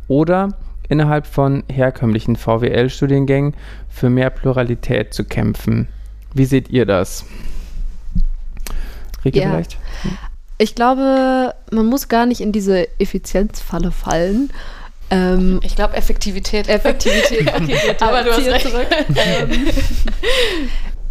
[0.06, 0.50] oder
[0.89, 3.55] innerhalb von herkömmlichen VWL-Studiengängen
[3.89, 5.89] für mehr Pluralität zu kämpfen.
[6.35, 7.24] Wie seht ihr das?
[9.24, 9.51] Rike ja.
[9.51, 9.78] vielleicht?
[10.59, 14.51] Ich glaube, man muss gar nicht in diese Effizienzfalle fallen.
[15.11, 16.68] Ähm, ich glaube, Effektivität.
[16.68, 18.68] Effektivität, okay, aber du hast recht.
[18.68, 18.87] zurück.
[19.16, 19.68] ähm,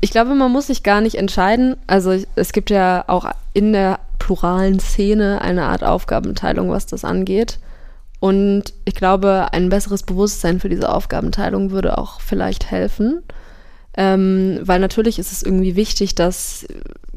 [0.02, 1.76] ich glaube, man muss sich gar nicht entscheiden.
[1.88, 7.60] Also es gibt ja auch in der pluralen Szene eine Art Aufgabenteilung, was das angeht.
[8.24, 13.22] Und ich glaube, ein besseres Bewusstsein für diese Aufgabenteilung würde auch vielleicht helfen.
[13.98, 16.66] Ähm, weil natürlich ist es irgendwie wichtig, dass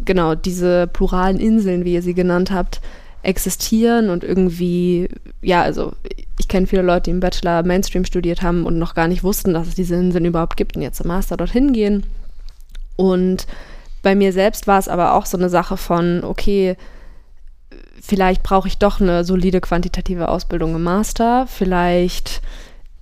[0.04, 2.80] genau diese pluralen Inseln, wie ihr sie genannt habt,
[3.22, 5.08] existieren und irgendwie,
[5.42, 5.92] ja, also
[6.40, 9.54] ich kenne viele Leute, die im Bachelor Mainstream studiert haben und noch gar nicht wussten,
[9.54, 12.02] dass es diese Inseln überhaupt gibt und jetzt im Master dorthin gehen.
[12.96, 13.46] Und
[14.02, 16.76] bei mir selbst war es aber auch so eine Sache von, okay,
[18.00, 22.42] vielleicht brauche ich doch eine solide quantitative Ausbildung im Master, vielleicht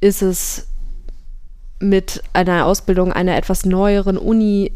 [0.00, 0.68] ist es
[1.80, 4.72] mit einer Ausbildung einer etwas neueren Uni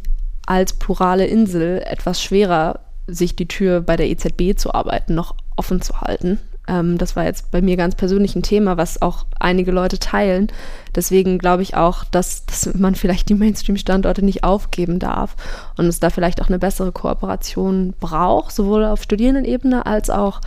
[0.46, 5.80] als plurale Insel etwas schwerer, sich die Tür bei der EZB zu arbeiten, noch offen
[5.80, 6.38] zu halten.
[6.68, 10.48] Ähm, das war jetzt bei mir ganz persönlich ein Thema, was auch einige Leute teilen.
[10.94, 15.34] Deswegen glaube ich auch, dass, dass man vielleicht die Mainstream-Standorte nicht aufgeben darf
[15.76, 20.40] und es da vielleicht auch eine bessere Kooperation braucht, sowohl auf Studierendenebene als auch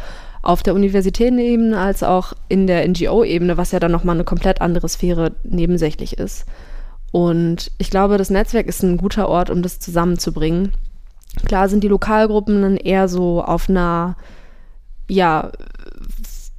[0.44, 4.90] auf der Universitätenebene als auch in der NGO-Ebene, was ja dann nochmal eine komplett andere
[4.90, 6.46] Sphäre nebensächlich ist.
[7.12, 10.72] Und ich glaube, das Netzwerk ist ein guter Ort, um das zusammenzubringen.
[11.46, 14.16] Klar sind die Lokalgruppen dann eher so auf einer,
[15.08, 15.52] ja,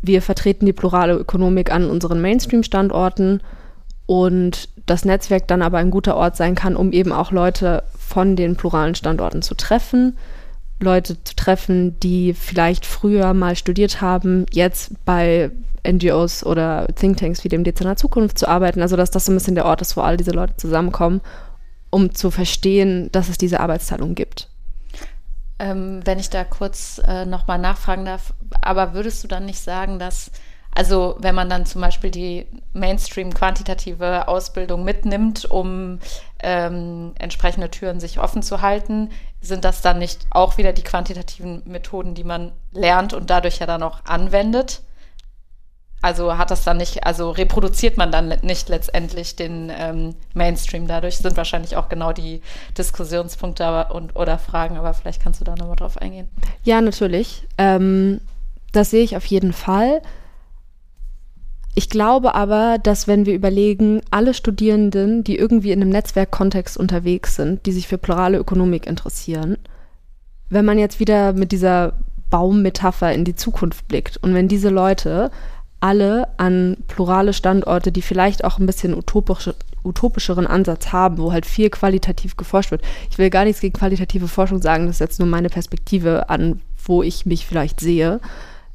[0.02, 3.40] wir vertreten die plurale Ökonomik an unseren Mainstream-Standorten
[4.06, 8.36] und das Netzwerk dann aber ein guter Ort sein kann, um eben auch Leute von
[8.36, 10.18] den pluralen Standorten zu treffen,
[10.80, 15.50] Leute zu treffen, die vielleicht früher mal studiert haben, jetzt bei
[15.86, 18.82] NGOs oder Thinktanks wie dem Dezernat Zukunft zu arbeiten.
[18.82, 21.20] Also dass das so ein bisschen der Ort ist, wo all diese Leute zusammenkommen,
[21.90, 24.48] um zu verstehen, dass es diese Arbeitsteilung gibt.
[25.62, 30.00] Ähm, wenn ich da kurz äh, nochmal nachfragen darf, aber würdest du dann nicht sagen,
[30.00, 30.32] dass
[30.74, 36.00] also wenn man dann zum Beispiel die Mainstream-quantitative Ausbildung mitnimmt, um
[36.42, 39.10] ähm, entsprechende Türen sich offen zu halten,
[39.40, 43.66] sind das dann nicht auch wieder die quantitativen Methoden, die man lernt und dadurch ja
[43.66, 44.82] dann auch anwendet?
[46.02, 51.18] Also hat das dann nicht, also reproduziert man dann nicht letztendlich den ähm, Mainstream dadurch?
[51.18, 52.42] Sind wahrscheinlich auch genau die
[52.76, 56.28] Diskussionspunkte und, oder Fragen, aber vielleicht kannst du da nochmal drauf eingehen.
[56.64, 57.46] Ja, natürlich.
[57.56, 58.20] Ähm,
[58.72, 60.02] das sehe ich auf jeden Fall.
[61.74, 67.36] Ich glaube aber, dass wenn wir überlegen, alle Studierenden, die irgendwie in einem Netzwerkkontext unterwegs
[67.36, 69.56] sind, die sich für plurale Ökonomik interessieren,
[70.50, 71.94] wenn man jetzt wieder mit dieser
[72.28, 75.30] Baummetapher in die Zukunft blickt und wenn diese Leute
[75.82, 81.44] alle an plurale Standorte, die vielleicht auch ein bisschen utopische, utopischeren Ansatz haben, wo halt
[81.44, 82.82] viel qualitativ geforscht wird.
[83.10, 86.62] Ich will gar nichts gegen qualitative Forschung sagen, das ist jetzt nur meine Perspektive an,
[86.84, 88.20] wo ich mich vielleicht sehe.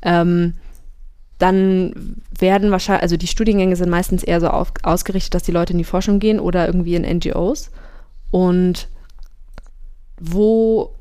[0.01, 0.55] Ähm,
[1.38, 5.72] dann werden wahrscheinlich, also die Studiengänge sind meistens eher so auf, ausgerichtet, dass die Leute
[5.72, 7.72] in die Forschung gehen oder irgendwie in NGOs.
[8.32, 8.89] Und
[10.20, 10.93] wo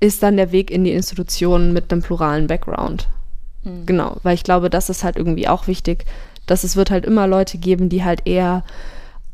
[0.00, 3.08] ist dann der Weg in die Institutionen mit einem pluralen Background?
[3.64, 3.86] Mhm.
[3.86, 6.04] Genau, weil ich glaube, das ist halt irgendwie auch wichtig,
[6.46, 8.64] dass es wird halt immer Leute geben, die halt eher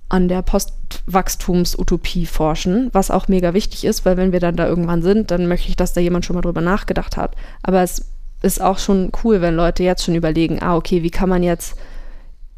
[0.09, 5.03] an der Postwachstumsutopie forschen, was auch mega wichtig ist, weil wenn wir dann da irgendwann
[5.03, 7.37] sind, dann möchte ich, dass da jemand schon mal drüber nachgedacht hat.
[7.63, 8.07] Aber es
[8.41, 11.77] ist auch schon cool, wenn Leute jetzt schon überlegen, ah, okay, wie kann man jetzt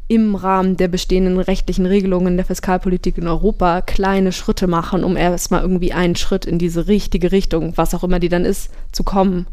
[0.07, 5.61] im Rahmen der bestehenden rechtlichen Regelungen der Fiskalpolitik in Europa kleine Schritte machen, um erstmal
[5.61, 9.47] irgendwie einen Schritt in diese richtige Richtung, was auch immer die dann ist, zu kommen.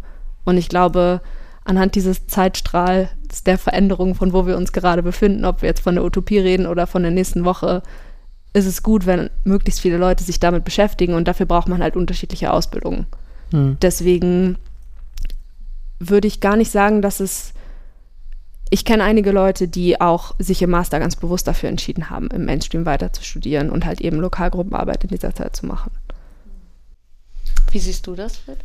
[0.44, 1.20] Und ich glaube,
[1.68, 3.10] anhand dieses Zeitstrahls
[3.44, 6.66] der Veränderung, von wo wir uns gerade befinden, ob wir jetzt von der Utopie reden
[6.66, 7.82] oder von der nächsten Woche,
[8.54, 11.94] ist es gut, wenn möglichst viele Leute sich damit beschäftigen und dafür braucht man halt
[11.94, 13.06] unterschiedliche Ausbildungen.
[13.50, 13.76] Hm.
[13.82, 14.56] Deswegen
[15.98, 17.52] würde ich gar nicht sagen, dass es.
[18.70, 22.44] Ich kenne einige Leute, die auch sich im Master ganz bewusst dafür entschieden haben, im
[22.44, 25.90] Mainstream weiter zu studieren und halt eben Lokalgruppenarbeit in dieser Zeit zu machen.
[27.70, 28.58] Wie siehst du das, Fred?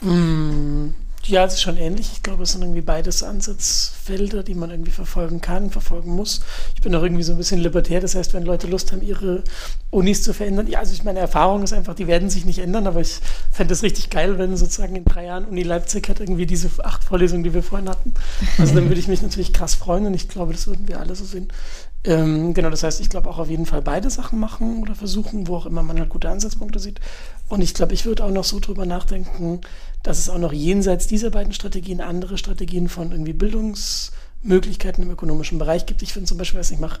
[0.00, 0.94] Mm,
[1.24, 2.10] ja, es ist schon ähnlich.
[2.12, 6.40] Ich glaube, es sind irgendwie beides Ansatzfelder, die man irgendwie verfolgen kann, verfolgen muss.
[6.74, 8.00] Ich bin auch irgendwie so ein bisschen libertär.
[8.00, 9.44] Das heißt, wenn Leute Lust haben, ihre
[9.90, 12.86] Unis zu verändern, ja, also ich meine Erfahrung ist einfach, die werden sich nicht ändern,
[12.86, 13.20] aber ich
[13.52, 17.04] fände es richtig geil, wenn sozusagen in drei Jahren Uni Leipzig hat irgendwie diese acht
[17.04, 18.14] Vorlesungen, die wir vorhin hatten.
[18.58, 21.14] Also dann würde ich mich natürlich krass freuen und ich glaube, das würden wir alle
[21.14, 21.48] so sehen.
[22.02, 25.46] Ähm, genau, das heißt, ich glaube auch auf jeden Fall beide Sachen machen oder versuchen,
[25.46, 26.98] wo auch immer man halt gute Ansatzpunkte sieht.
[27.48, 29.60] Und ich glaube, ich würde auch noch so drüber nachdenken,
[30.02, 35.58] dass es auch noch jenseits dieser beiden Strategien andere Strategien von irgendwie Bildungsmöglichkeiten im ökonomischen
[35.58, 36.02] Bereich gibt.
[36.02, 37.00] Ich finde zum Beispiel, was ich mache,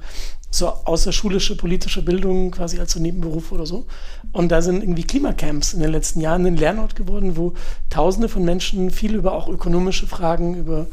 [0.50, 3.86] so außerschulische politische Bildung quasi als so Nebenberuf oder so.
[4.32, 7.54] Und da sind irgendwie Klimacamps in den letzten Jahren ein Lernort geworden, wo
[7.88, 10.86] Tausende von Menschen viel über auch ökonomische Fragen, über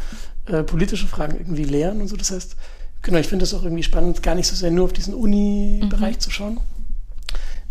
[0.45, 2.16] äh, politische Fragen irgendwie lehren und so.
[2.16, 2.55] Das heißt,
[3.01, 6.16] Genau, ich finde es auch irgendwie spannend, gar nicht so sehr nur auf diesen Uni-Bereich
[6.16, 6.20] mhm.
[6.20, 6.60] zu schauen.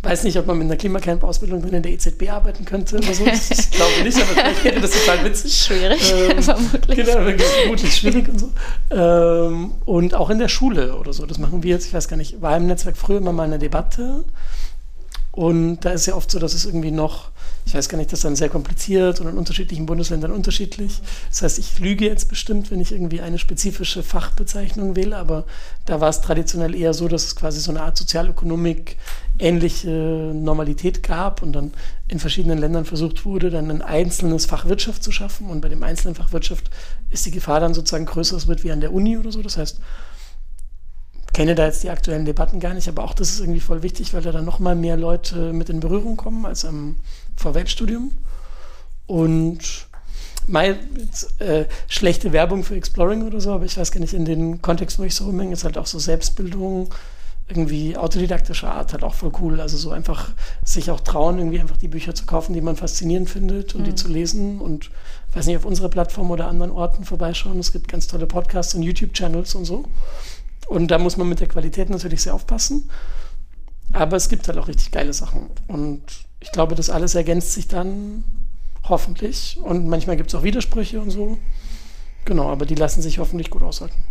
[0.06, 3.26] Weiß nicht, ob man mit einer Klimacamp-Ausbildung in der EZB arbeiten könnte oder so.
[3.26, 5.56] Ich glaube nicht, aber vielleicht wäre das total witzig.
[5.56, 6.96] Schwierig, ähm, vermutlich.
[6.96, 8.50] Genau, vermutlich schwierig und so.
[8.90, 11.26] Ähm, und auch in der Schule oder so.
[11.26, 13.58] Das machen wir jetzt, ich weiß gar nicht, war im Netzwerk früher immer mal eine
[13.58, 14.24] Debatte.
[15.32, 17.30] Und da ist ja oft so, dass es irgendwie noch
[17.66, 21.00] ich weiß gar nicht, das ist dann sehr kompliziert und in unterschiedlichen Bundesländern unterschiedlich.
[21.30, 25.44] Das heißt, ich lüge jetzt bestimmt, wenn ich irgendwie eine spezifische Fachbezeichnung wähle, aber
[25.84, 28.96] da war es traditionell eher so, dass es quasi so eine Art Sozialökonomik
[29.38, 31.72] ähnliche Normalität gab und dann
[32.08, 35.48] in verschiedenen Ländern versucht wurde, dann ein einzelnes Fach Wirtschaft zu schaffen.
[35.48, 36.70] Und bei dem einzelnen Fach Wirtschaft
[37.10, 39.42] ist die Gefahr dann sozusagen größer, es wird wie an der Uni oder so.
[39.42, 39.80] Das heißt,
[41.32, 44.14] kenne da jetzt die aktuellen Debatten gar nicht, aber auch das ist irgendwie voll wichtig,
[44.14, 46.96] weil da dann nochmal mehr Leute mit in Berührung kommen als am
[47.36, 48.12] VW-Studium.
[49.06, 49.86] Und
[50.46, 50.78] mal
[51.38, 54.98] äh, schlechte Werbung für Exploring oder so, aber ich weiß gar nicht, in den Kontext,
[54.98, 56.88] wo ich so rumhänge, ist halt auch so Selbstbildung,
[57.48, 59.60] irgendwie autodidaktischer Art halt auch voll cool.
[59.60, 60.30] Also so einfach
[60.64, 63.84] sich auch trauen, irgendwie einfach die Bücher zu kaufen, die man faszinierend findet und mhm.
[63.84, 64.90] die zu lesen und
[65.34, 67.58] weiß nicht, auf unserer Plattform oder anderen Orten vorbeischauen.
[67.58, 69.84] Es gibt ganz tolle Podcasts und YouTube-Channels und so.
[70.68, 72.90] Und da muss man mit der Qualität natürlich sehr aufpassen.
[73.92, 75.46] Aber es gibt halt auch richtig geile Sachen.
[75.68, 76.02] Und
[76.40, 78.24] ich glaube, das alles ergänzt sich dann
[78.88, 79.58] hoffentlich.
[79.62, 81.38] Und manchmal gibt es auch Widersprüche und so.
[82.24, 84.02] Genau, aber die lassen sich hoffentlich gut aushalten.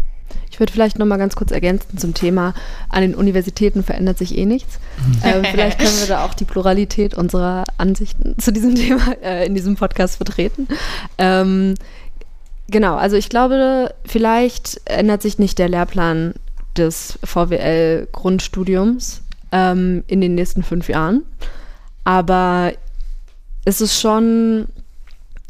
[0.51, 2.53] Ich würde vielleicht noch mal ganz kurz ergänzen zum Thema,
[2.89, 4.80] an den Universitäten verändert sich eh nichts.
[5.23, 9.53] ähm, vielleicht können wir da auch die Pluralität unserer Ansichten zu diesem Thema äh, in
[9.53, 10.67] diesem Podcast vertreten.
[11.17, 11.76] Ähm,
[12.67, 16.36] genau, also ich glaube, vielleicht ändert sich nicht der Lehrplan
[16.78, 19.21] des VWL-Grundstudiums
[19.51, 21.23] ähm, in den nächsten fünf Jahren.
[22.03, 22.73] Aber
[23.65, 24.67] es ist schon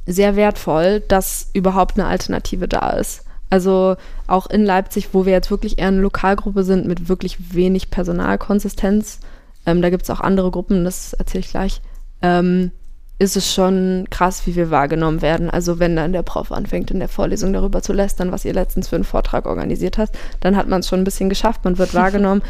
[0.06, 3.25] sehr wertvoll, dass überhaupt eine Alternative da ist.
[3.50, 3.96] Also
[4.28, 9.20] auch in Leipzig, wo wir jetzt wirklich eher eine Lokalgruppe sind mit wirklich wenig Personalkonsistenz,
[9.66, 11.82] ähm, da gibt es auch andere Gruppen, das erzähle ich gleich,
[12.22, 12.72] ähm,
[13.18, 15.50] ist es schon krass, wie wir wahrgenommen werden.
[15.50, 18.90] Also wenn dann der Prof anfängt, in der Vorlesung darüber zu lästern, was ihr letztens
[18.90, 21.64] für einen Vortrag organisiert hast, dann hat man es schon ein bisschen geschafft.
[21.64, 22.42] Man wird wahrgenommen,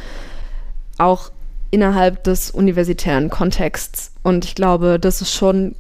[0.97, 1.31] auch
[1.69, 4.11] innerhalb des universitären Kontexts.
[4.23, 5.75] Und ich glaube, das ist schon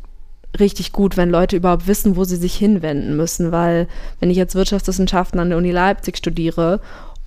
[0.59, 3.51] richtig gut, wenn Leute überhaupt wissen, wo sie sich hinwenden müssen.
[3.51, 3.87] Weil
[4.19, 6.79] wenn ich jetzt Wirtschaftswissenschaften an der Uni Leipzig studiere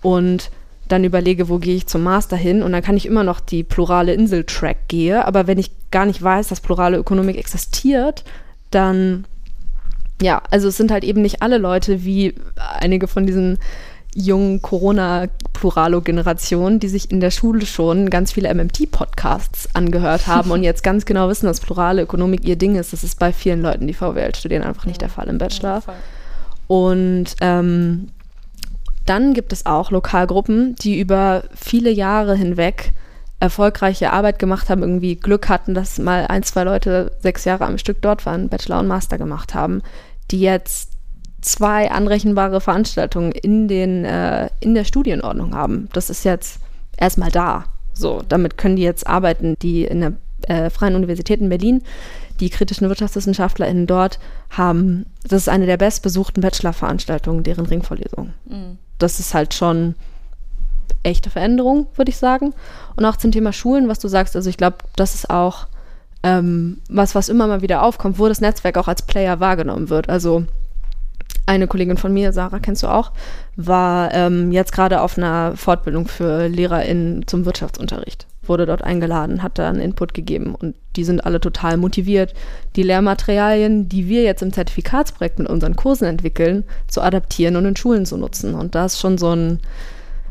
[0.02, 0.50] und
[0.88, 3.62] dann überlege, wo gehe ich zum Master hin und dann kann ich immer noch die
[3.62, 8.24] plurale Insel-Track gehe, aber wenn ich gar nicht weiß, dass plurale Ökonomik existiert,
[8.70, 9.26] dann
[10.20, 12.34] ja, also es sind halt eben nicht alle Leute wie
[12.80, 13.58] einige von diesen
[14.18, 20.82] jungen Corona-Pluralo-Generationen, die sich in der Schule schon ganz viele MMT-Podcasts angehört haben und jetzt
[20.82, 22.92] ganz genau wissen, dass plurale Ökonomik ihr Ding ist.
[22.92, 25.82] Das ist bei vielen Leuten, die VWL studieren, einfach nicht der Fall im Bachelor.
[26.66, 28.08] Und ähm,
[29.06, 32.92] dann gibt es auch Lokalgruppen, die über viele Jahre hinweg
[33.40, 37.78] erfolgreiche Arbeit gemacht haben, irgendwie Glück hatten, dass mal ein, zwei Leute sechs Jahre am
[37.78, 39.82] Stück dort waren, Bachelor und Master gemacht haben,
[40.30, 40.97] die jetzt
[41.40, 45.88] zwei anrechenbare Veranstaltungen in, den, äh, in der Studienordnung haben.
[45.92, 46.60] Das ist jetzt
[46.96, 47.64] erstmal da.
[47.92, 50.12] So, damit können die jetzt arbeiten, die in der
[50.48, 51.82] äh, Freien Universität in Berlin,
[52.40, 54.18] die kritischen WirtschaftswissenschaftlerInnen dort
[54.50, 58.32] haben, das ist eine der bestbesuchten Bachelor-Veranstaltungen, deren Ringvorlesung.
[58.48, 59.94] Mhm das ist halt schon
[61.02, 62.52] echte Veränderung, würde ich sagen.
[62.96, 65.66] Und auch zum Thema Schulen, was du sagst, also ich glaube, das ist auch
[66.24, 70.08] ähm, was, was immer mal wieder aufkommt, wo das Netzwerk auch als Player wahrgenommen wird.
[70.08, 70.44] Also
[71.48, 73.12] eine Kollegin von mir, Sarah, kennst du auch,
[73.56, 79.58] war ähm, jetzt gerade auf einer Fortbildung für LehrerInnen zum Wirtschaftsunterricht wurde dort eingeladen, hat
[79.58, 82.34] da einen Input gegeben und die sind alle total motiviert,
[82.76, 87.76] die Lehrmaterialien, die wir jetzt im Zertifikatsprojekt mit unseren Kursen entwickeln, zu adaptieren und in
[87.76, 88.54] Schulen zu nutzen.
[88.54, 89.60] Und da ist schon so ein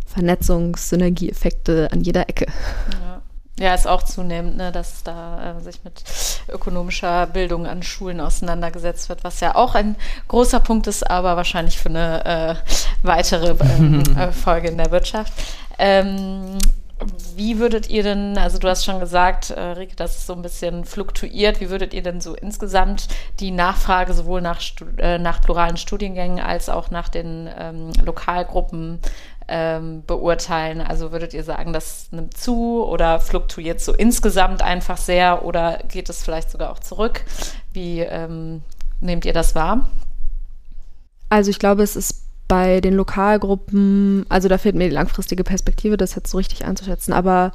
[0.06, 2.48] Vernetzungs-Synergieeffekte an jeder Ecke.
[2.92, 3.17] Ja.
[3.60, 6.04] Ja, ist auch zunehmend, ne, dass da äh, sich mit
[6.48, 9.96] ökonomischer Bildung an Schulen auseinandergesetzt wird, was ja auch ein
[10.28, 12.56] großer Punkt ist, aber wahrscheinlich für eine äh,
[13.02, 15.34] weitere ähm, äh, Folge in der Wirtschaft.
[15.80, 16.60] Ähm,
[17.36, 20.42] wie würdet ihr denn, also du hast schon gesagt, äh, Rike, dass es so ein
[20.42, 23.08] bisschen fluktuiert, wie würdet ihr denn so insgesamt
[23.40, 24.62] die Nachfrage sowohl nach,
[24.98, 29.00] äh, nach pluralen Studiengängen als auch nach den ähm, Lokalgruppen
[29.48, 30.82] ähm, beurteilen?
[30.82, 36.10] Also würdet ihr sagen, das nimmt zu oder fluktuiert so insgesamt einfach sehr oder geht
[36.10, 37.24] es vielleicht sogar auch zurück?
[37.74, 38.62] Wie ähm,
[39.02, 39.90] nehmt ihr das wahr?
[41.30, 45.98] Also ich glaube, es ist bei den Lokalgruppen, also da fehlt mir die langfristige Perspektive,
[45.98, 47.52] das jetzt so richtig einzuschätzen, aber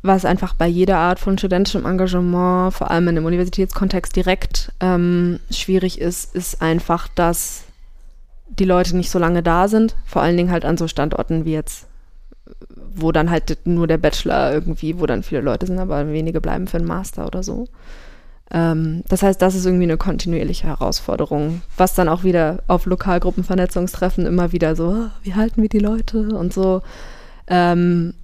[0.00, 5.40] was einfach bei jeder Art von studentischem Engagement, vor allem in einem Universitätskontext direkt ähm,
[5.50, 7.64] schwierig ist, ist einfach, dass
[8.58, 11.52] die Leute nicht so lange da sind, vor allen Dingen halt an so Standorten wie
[11.52, 11.86] jetzt,
[12.94, 16.66] wo dann halt nur der Bachelor irgendwie, wo dann viele Leute sind, aber wenige bleiben
[16.66, 17.66] für einen Master oder so.
[18.50, 24.26] Ähm, das heißt, das ist irgendwie eine kontinuierliche Herausforderung, was dann auch wieder auf Lokalgruppenvernetzungstreffen
[24.26, 26.82] immer wieder so, ah, wie halten wir die Leute und so.
[27.46, 28.14] Ähm,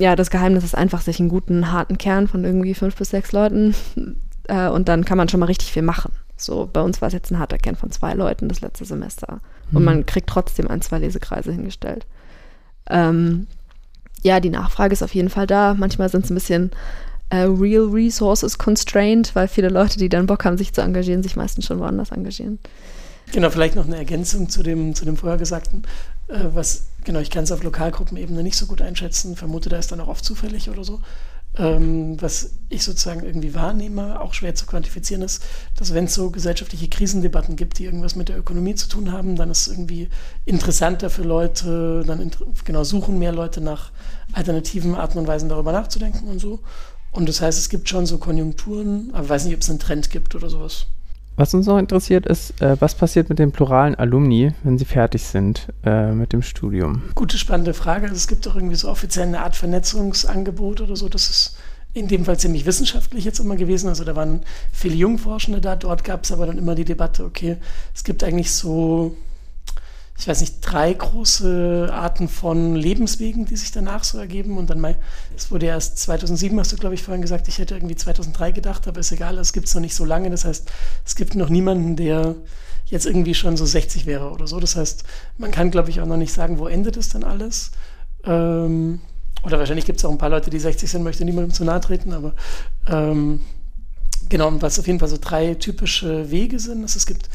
[0.00, 3.32] ja, das Geheimnis ist einfach, sich einen guten, harten Kern von irgendwie fünf bis sechs
[3.32, 3.74] Leuten
[4.48, 6.12] äh, und dann kann man schon mal richtig viel machen.
[6.36, 9.40] So, bei uns war es jetzt ein harter Kern von zwei Leuten das letzte Semester.
[9.72, 9.84] Und mhm.
[9.84, 12.06] man kriegt trotzdem ein, zwei Lesekreise hingestellt.
[12.88, 13.46] Ähm,
[14.22, 15.74] ja, die Nachfrage ist auf jeden Fall da.
[15.74, 16.70] Manchmal sind es ein bisschen
[17.30, 21.36] äh, Real Resources constrained, weil viele Leute, die dann Bock haben, sich zu engagieren, sich
[21.36, 22.58] meistens schon woanders engagieren.
[23.32, 25.82] Genau, vielleicht noch eine Ergänzung zu dem, zu dem vorher Gesagten.
[26.28, 29.90] Äh, was, genau, ich kann es auf Lokalgruppenebene nicht so gut einschätzen, vermute, da ist
[29.90, 31.00] dann auch oft zufällig oder so.
[31.58, 35.42] Ähm, was ich sozusagen irgendwie wahrnehme, auch schwer zu quantifizieren ist,
[35.76, 39.36] dass wenn es so gesellschaftliche Krisendebatten gibt, die irgendwas mit der Ökonomie zu tun haben,
[39.36, 40.10] dann ist es irgendwie
[40.44, 42.30] interessanter für Leute, dann
[42.64, 43.90] genau suchen mehr Leute nach
[44.32, 46.60] alternativen Arten und Weisen darüber nachzudenken und so.
[47.10, 49.78] Und das heißt, es gibt schon so Konjunkturen, aber ich weiß nicht, ob es einen
[49.78, 50.86] Trend gibt oder sowas.
[51.36, 55.22] Was uns noch interessiert ist, äh, was passiert mit den pluralen Alumni, wenn sie fertig
[55.22, 57.02] sind äh, mit dem Studium?
[57.14, 58.04] Gute, spannende Frage.
[58.04, 61.10] Also es gibt doch irgendwie so offiziell eine Art Vernetzungsangebot oder so.
[61.10, 61.58] Das ist
[61.92, 63.88] in dem Fall ziemlich wissenschaftlich jetzt immer gewesen.
[63.88, 64.40] Also da waren
[64.72, 65.76] viele Jungforschende da.
[65.76, 67.58] Dort gab es aber dann immer die Debatte, okay,
[67.94, 69.14] es gibt eigentlich so
[70.18, 74.56] ich weiß nicht, drei große Arten von Lebenswegen, die sich danach so ergeben.
[74.56, 74.96] Und dann mal,
[75.36, 78.88] es wurde erst 2007, hast du, glaube ich, vorhin gesagt, ich hätte irgendwie 2003 gedacht,
[78.88, 80.30] aber ist egal, es gibt es noch nicht so lange.
[80.30, 80.70] Das heißt,
[81.04, 82.34] es gibt noch niemanden, der
[82.86, 84.58] jetzt irgendwie schon so 60 wäre oder so.
[84.58, 85.04] Das heißt,
[85.38, 87.72] man kann, glaube ich, auch noch nicht sagen, wo endet es dann alles.
[88.24, 89.00] Ähm,
[89.42, 91.80] oder wahrscheinlich gibt es auch ein paar Leute, die 60 sind, möchte niemandem zu nahe
[91.80, 92.34] treten, aber
[92.88, 93.40] ähm,
[94.28, 96.82] genau, was auf jeden Fall so drei typische Wege sind.
[96.82, 97.28] Dass es gibt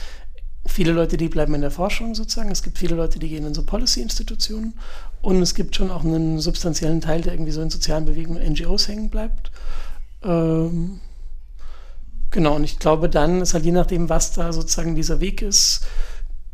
[0.72, 2.52] viele Leute, die bleiben in der Forschung sozusagen.
[2.52, 4.74] Es gibt viele Leute, die gehen in so Policy-Institutionen.
[5.22, 8.88] Und es gibt schon auch einen substanziellen Teil, der irgendwie so in sozialen Bewegungen, NGOs
[8.88, 9.52] hängen bleibt.
[10.24, 11.00] Ähm,
[12.32, 15.82] genau, und ich glaube, dann ist halt je nachdem, was da sozusagen dieser Weg ist.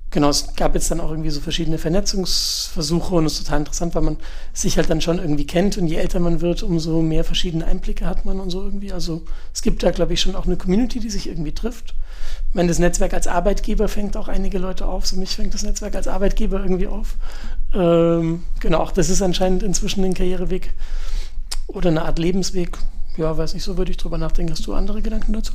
[0.09, 3.93] Genau, es gab jetzt dann auch irgendwie so verschiedene Vernetzungsversuche und es ist total interessant,
[3.93, 4.17] weil man
[4.53, 8.05] sich halt dann schon irgendwie kennt und je älter man wird, umso mehr verschiedene Einblicke
[8.05, 8.93] hat man und so irgendwie.
[8.93, 11.93] Also es gibt da, glaube ich, schon auch eine Community, die sich irgendwie trifft
[12.53, 15.05] meine, das Netzwerk als Arbeitgeber fängt auch einige Leute auf.
[15.05, 17.15] So mich fängt das Netzwerk als Arbeitgeber irgendwie auf.
[17.73, 20.73] Ähm, genau, auch das ist anscheinend inzwischen ein Karriereweg
[21.67, 22.77] oder eine Art Lebensweg.
[23.17, 24.51] Ja, weiß nicht, so würde ich drüber nachdenken.
[24.51, 25.53] Hast du andere Gedanken dazu?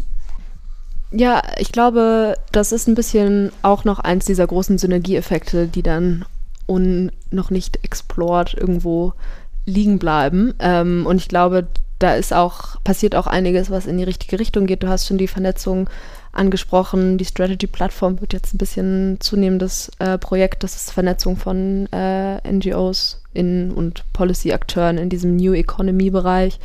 [1.13, 6.25] Ja, ich glaube, das ist ein bisschen auch noch eins dieser großen Synergieeffekte, die dann
[6.67, 9.13] un noch nicht explored irgendwo
[9.67, 10.55] liegen bleiben.
[10.59, 11.67] Ähm, und ich glaube,
[12.03, 14.83] da ist auch, passiert auch einiges, was in die richtige Richtung geht.
[14.83, 15.89] Du hast schon die Vernetzung
[16.33, 17.19] angesprochen.
[17.19, 20.65] Die Strategy-Plattform wird jetzt ein bisschen zunehmendes äh, Projekt.
[20.65, 26.59] Das ist Vernetzung von äh, NGOs in, und Policy-Akteuren in diesem New Economy-Bereich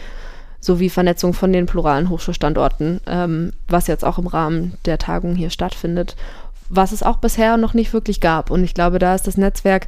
[0.60, 5.52] sowie Vernetzung von den pluralen Hochschulstandorten, ähm, was jetzt auch im Rahmen der Tagung hier
[5.52, 6.16] stattfindet,
[6.70, 8.50] was es auch bisher noch nicht wirklich gab.
[8.50, 9.88] Und ich glaube, da ist das Netzwerk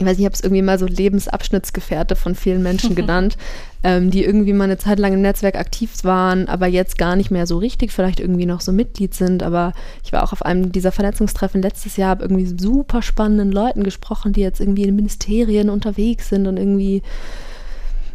[0.00, 3.36] ich weiß nicht, ich habe es irgendwie mal so Lebensabschnittsgefährte von vielen Menschen genannt,
[3.82, 7.30] ähm, die irgendwie mal eine Zeit lang im Netzwerk aktiv waren, aber jetzt gar nicht
[7.30, 9.42] mehr so richtig, vielleicht irgendwie noch so Mitglied sind.
[9.42, 13.84] Aber ich war auch auf einem dieser Vernetzungstreffen letztes Jahr, habe irgendwie super spannenden Leuten
[13.84, 17.02] gesprochen, die jetzt irgendwie in Ministerien unterwegs sind und irgendwie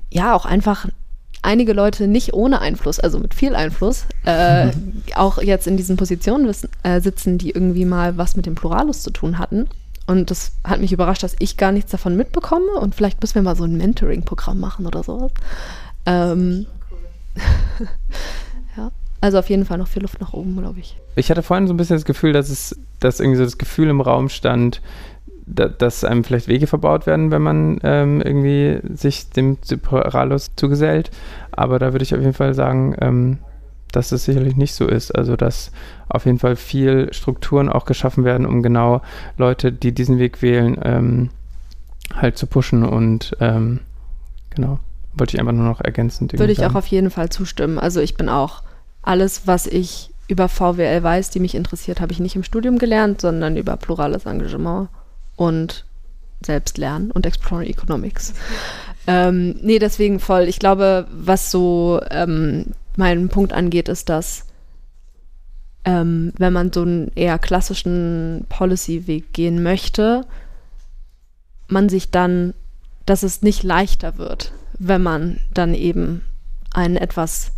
[0.10, 0.88] ja auch einfach
[1.44, 4.72] einige Leute nicht ohne Einfluss, also mit viel Einfluss, äh,
[5.16, 9.12] auch jetzt in diesen Positionen äh, sitzen, die irgendwie mal was mit dem Pluralus zu
[9.12, 9.68] tun hatten.
[10.08, 12.74] Und das hat mich überrascht, dass ich gar nichts davon mitbekomme.
[12.80, 15.32] Und vielleicht müssen wir mal so ein Mentoring-Programm machen oder sowas.
[16.06, 16.68] Ähm,
[18.78, 18.92] ja,
[19.22, 20.96] also auf jeden Fall noch viel Luft nach oben, glaube ich.
[21.16, 23.90] Ich hatte vorhin so ein bisschen das Gefühl, dass es, dass irgendwie so das Gefühl
[23.90, 24.82] im Raum stand,
[25.48, 31.12] da, dass einem vielleicht Wege verbaut werden, wenn man ähm, irgendwie sich dem Pluralus zugesellt.
[31.52, 33.40] Aber da würde ich auf jeden Fall sagen, ähm,
[33.92, 35.12] dass es sicherlich nicht so ist.
[35.12, 35.72] Also dass
[36.10, 39.02] auf jeden Fall viel Strukturen auch geschaffen werden, um genau
[39.38, 41.30] Leute, die diesen Weg wählen, ähm,
[42.14, 43.80] halt zu pushen und ähm,
[44.50, 44.80] genau.
[45.18, 46.38] Wollte ich einfach nur noch ergänzend.
[46.38, 46.74] Würde ich sagen.
[46.74, 47.80] auch auf jeden Fall zustimmen.
[47.80, 48.64] Also ich bin auch
[49.02, 53.22] alles, was ich über VWL weiß, die mich interessiert, habe ich nicht im Studium gelernt,
[53.22, 54.90] sondern über plurales Engagement
[55.36, 55.86] und
[56.44, 58.34] Selbstlernen und Exploring Economics.
[59.08, 60.44] Ähm, nee, deswegen voll.
[60.44, 64.46] Ich glaube, was so ähm, meinen Punkt angeht, ist, dass
[65.86, 70.26] ähm, wenn man so einen eher klassischen Policy-Weg gehen möchte,
[71.68, 72.54] man sich dann,
[73.06, 76.24] dass es nicht leichter wird, wenn man dann eben
[76.74, 77.52] einen etwas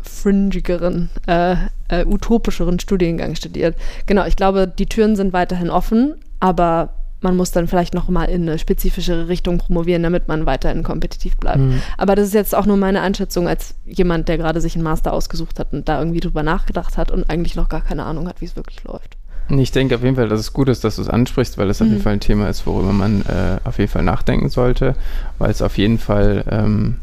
[0.00, 1.56] fringigeren, äh,
[1.88, 3.76] äh, utopischeren Studiengang studiert.
[4.06, 6.90] Genau, ich glaube, die Türen sind weiterhin offen, aber
[7.20, 11.36] man muss dann vielleicht noch mal in eine spezifischere Richtung promovieren, damit man weiterhin kompetitiv
[11.36, 11.58] bleibt.
[11.58, 11.82] Mhm.
[11.96, 15.12] Aber das ist jetzt auch nur meine Einschätzung als jemand, der gerade sich einen Master
[15.12, 18.40] ausgesucht hat und da irgendwie drüber nachgedacht hat und eigentlich noch gar keine Ahnung hat,
[18.40, 19.16] wie es wirklich läuft.
[19.48, 21.80] Ich denke auf jeden Fall, dass es gut ist, dass du es ansprichst, weil es
[21.80, 21.86] mhm.
[21.86, 22.02] auf jeden mhm.
[22.02, 24.96] Fall ein Thema ist, worüber man äh, auf jeden Fall nachdenken sollte,
[25.38, 26.96] weil es auf jeden Fall ähm,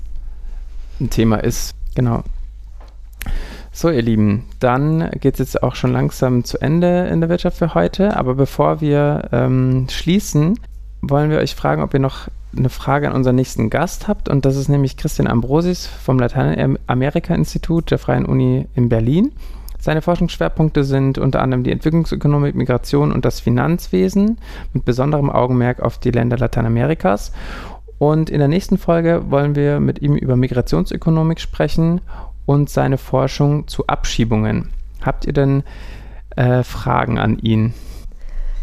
[1.00, 1.74] ein Thema ist.
[1.96, 2.24] Genau.
[3.76, 7.58] So, ihr Lieben, dann geht es jetzt auch schon langsam zu Ende in der Wirtschaft
[7.58, 8.16] für heute.
[8.16, 10.60] Aber bevor wir ähm, schließen,
[11.02, 14.30] wollen wir euch fragen, ob ihr noch eine Frage an unseren nächsten Gast habt.
[14.30, 19.32] Und das ist nämlich Christian Ambrosis vom Lateinamerika-Institut der Freien Uni in Berlin.
[19.80, 24.38] Seine Forschungsschwerpunkte sind unter anderem die Entwicklungsökonomik, Migration und das Finanzwesen
[24.74, 27.34] mit besonderem Augenmerk auf die Länder Lateinamerikas.
[27.98, 32.02] Und in der nächsten Folge wollen wir mit ihm über Migrationsökonomik sprechen
[32.46, 34.70] und seine Forschung zu Abschiebungen.
[35.02, 35.64] Habt ihr denn
[36.36, 37.74] äh, Fragen an ihn?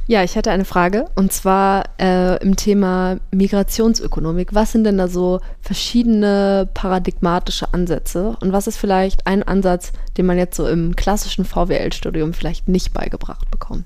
[0.07, 4.53] Ja, ich hatte eine Frage und zwar äh, im Thema Migrationsökonomik.
[4.53, 10.26] Was sind denn da so verschiedene paradigmatische Ansätze und was ist vielleicht ein Ansatz, den
[10.26, 13.85] man jetzt so im klassischen VWL-Studium vielleicht nicht beigebracht bekommt?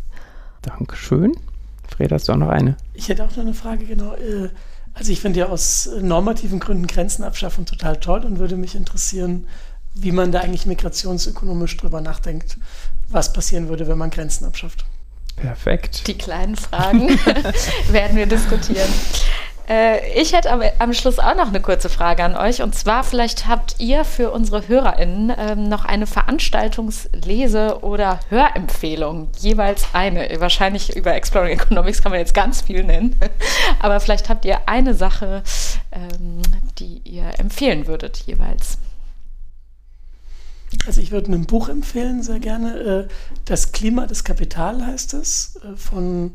[0.63, 1.37] Dankeschön.
[1.87, 2.77] Fred, hast du auch noch eine?
[2.95, 4.15] Ich hätte auch noch eine Frage, genau.
[4.15, 4.49] Äh,
[4.95, 9.47] also ich finde ja aus normativen Gründen Grenzen abschaffen total toll und würde mich interessieren,
[9.95, 12.59] wie man da eigentlich migrationsökonomisch drüber nachdenkt,
[13.09, 14.85] was passieren würde, wenn man Grenzen abschafft.
[15.37, 16.07] Perfekt.
[16.07, 17.09] Die kleinen Fragen
[17.91, 18.89] werden wir diskutieren.
[19.69, 22.63] Äh, ich hätte aber am Schluss auch noch eine kurze Frage an euch.
[22.63, 29.29] Und zwar, vielleicht habt ihr für unsere HörerInnen ähm, noch eine Veranstaltungslese- oder Hörempfehlung.
[29.39, 30.29] Jeweils eine.
[30.39, 33.19] Wahrscheinlich über Exploring Economics kann man jetzt ganz viel nennen.
[33.81, 35.43] aber vielleicht habt ihr eine Sache,
[35.93, 36.43] ähm,
[36.79, 38.79] die ihr empfehlen würdet jeweils.
[40.87, 42.79] Also ich würde ein Buch empfehlen, sehr gerne.
[42.79, 43.09] Äh,
[43.45, 46.33] das Klima des Kapital heißt es, äh, von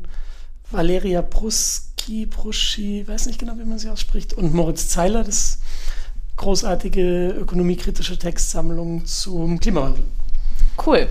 [0.70, 5.58] Valeria Pruski, Pruschi, weiß nicht genau, wie man sie ausspricht, und Moritz Zeiler, das
[6.36, 10.04] großartige ökonomiekritische Textsammlung zum Klimawandel.
[10.84, 11.08] Cool.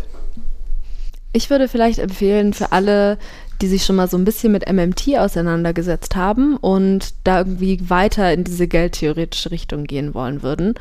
[1.32, 3.20] Ich würde vielleicht empfehlen für alle,
[3.62, 8.34] die sich schon mal so ein bisschen mit MMT auseinandergesetzt haben und da irgendwie weiter
[8.34, 10.74] in diese geldtheoretische Richtung gehen wollen würden,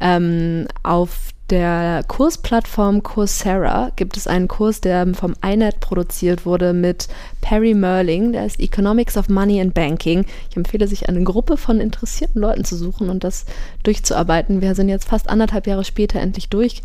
[0.00, 7.08] ähm, auf der Kursplattform Coursera gibt es einen Kurs, der vom INET produziert wurde mit
[7.40, 10.24] Perry Merling, der ist Economics of Money and Banking.
[10.48, 13.46] Ich empfehle sich eine Gruppe von interessierten Leuten zu suchen und das
[13.82, 14.60] durchzuarbeiten.
[14.60, 16.82] Wir sind jetzt fast anderthalb Jahre später endlich durch.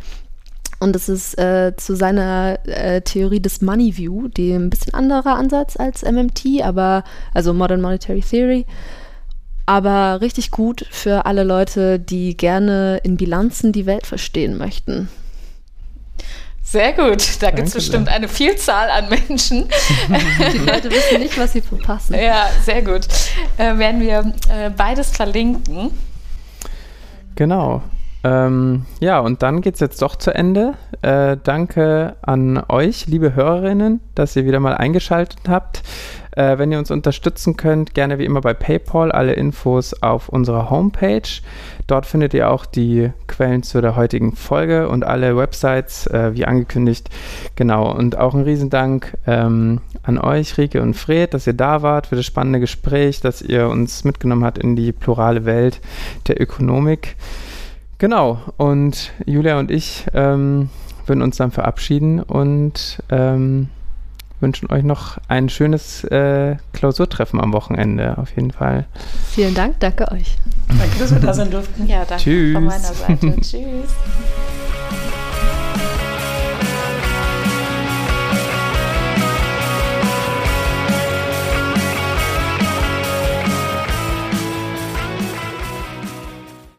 [0.79, 5.35] Und es ist äh, zu seiner äh, Theorie des Money View, die ein bisschen anderer
[5.35, 7.03] Ansatz als MMT, aber
[7.33, 8.65] also Modern Monetary Theory
[9.65, 15.09] aber richtig gut für alle Leute, die gerne in Bilanzen die Welt verstehen möchten.
[16.61, 18.15] Sehr gut, da gibt es bestimmt sehr.
[18.15, 19.69] eine Vielzahl an Menschen.
[20.51, 22.15] Die Leute wissen nicht, was sie verpassen.
[22.19, 23.07] Ja, sehr gut.
[23.57, 25.91] Äh, werden wir äh, beides verlinken.
[27.35, 27.83] Genau.
[28.25, 30.73] Ähm, ja, und dann geht es jetzt doch zu Ende.
[31.03, 35.83] Äh, danke an euch, liebe Hörerinnen, dass ihr wieder mal eingeschaltet habt.
[36.31, 39.11] Äh, wenn ihr uns unterstützen könnt, gerne wie immer bei PayPal.
[39.11, 41.21] Alle Infos auf unserer Homepage.
[41.85, 46.45] Dort findet ihr auch die Quellen zu der heutigen Folge und alle Websites, äh, wie
[46.45, 47.11] angekündigt.
[47.55, 47.95] Genau.
[47.95, 52.15] Und auch ein Riesendank ähm, an euch, Rike und Fred, dass ihr da wart für
[52.15, 55.79] das spannende Gespräch, dass ihr uns mitgenommen habt in die plurale Welt
[56.27, 57.17] der Ökonomik.
[57.97, 58.39] Genau.
[58.57, 60.69] Und Julia und ich ähm,
[61.05, 63.69] würden uns dann verabschieden und ähm,
[64.39, 68.85] wünschen euch noch ein schönes äh, Klausurtreffen am Wochenende, auf jeden Fall.
[69.31, 70.35] Vielen Dank, danke euch.
[70.67, 71.87] Danke, dass wir da sein durften.
[71.87, 72.53] Ja, danke Tschüss.
[72.53, 73.35] von meiner Seite.
[73.41, 73.95] Tschüss.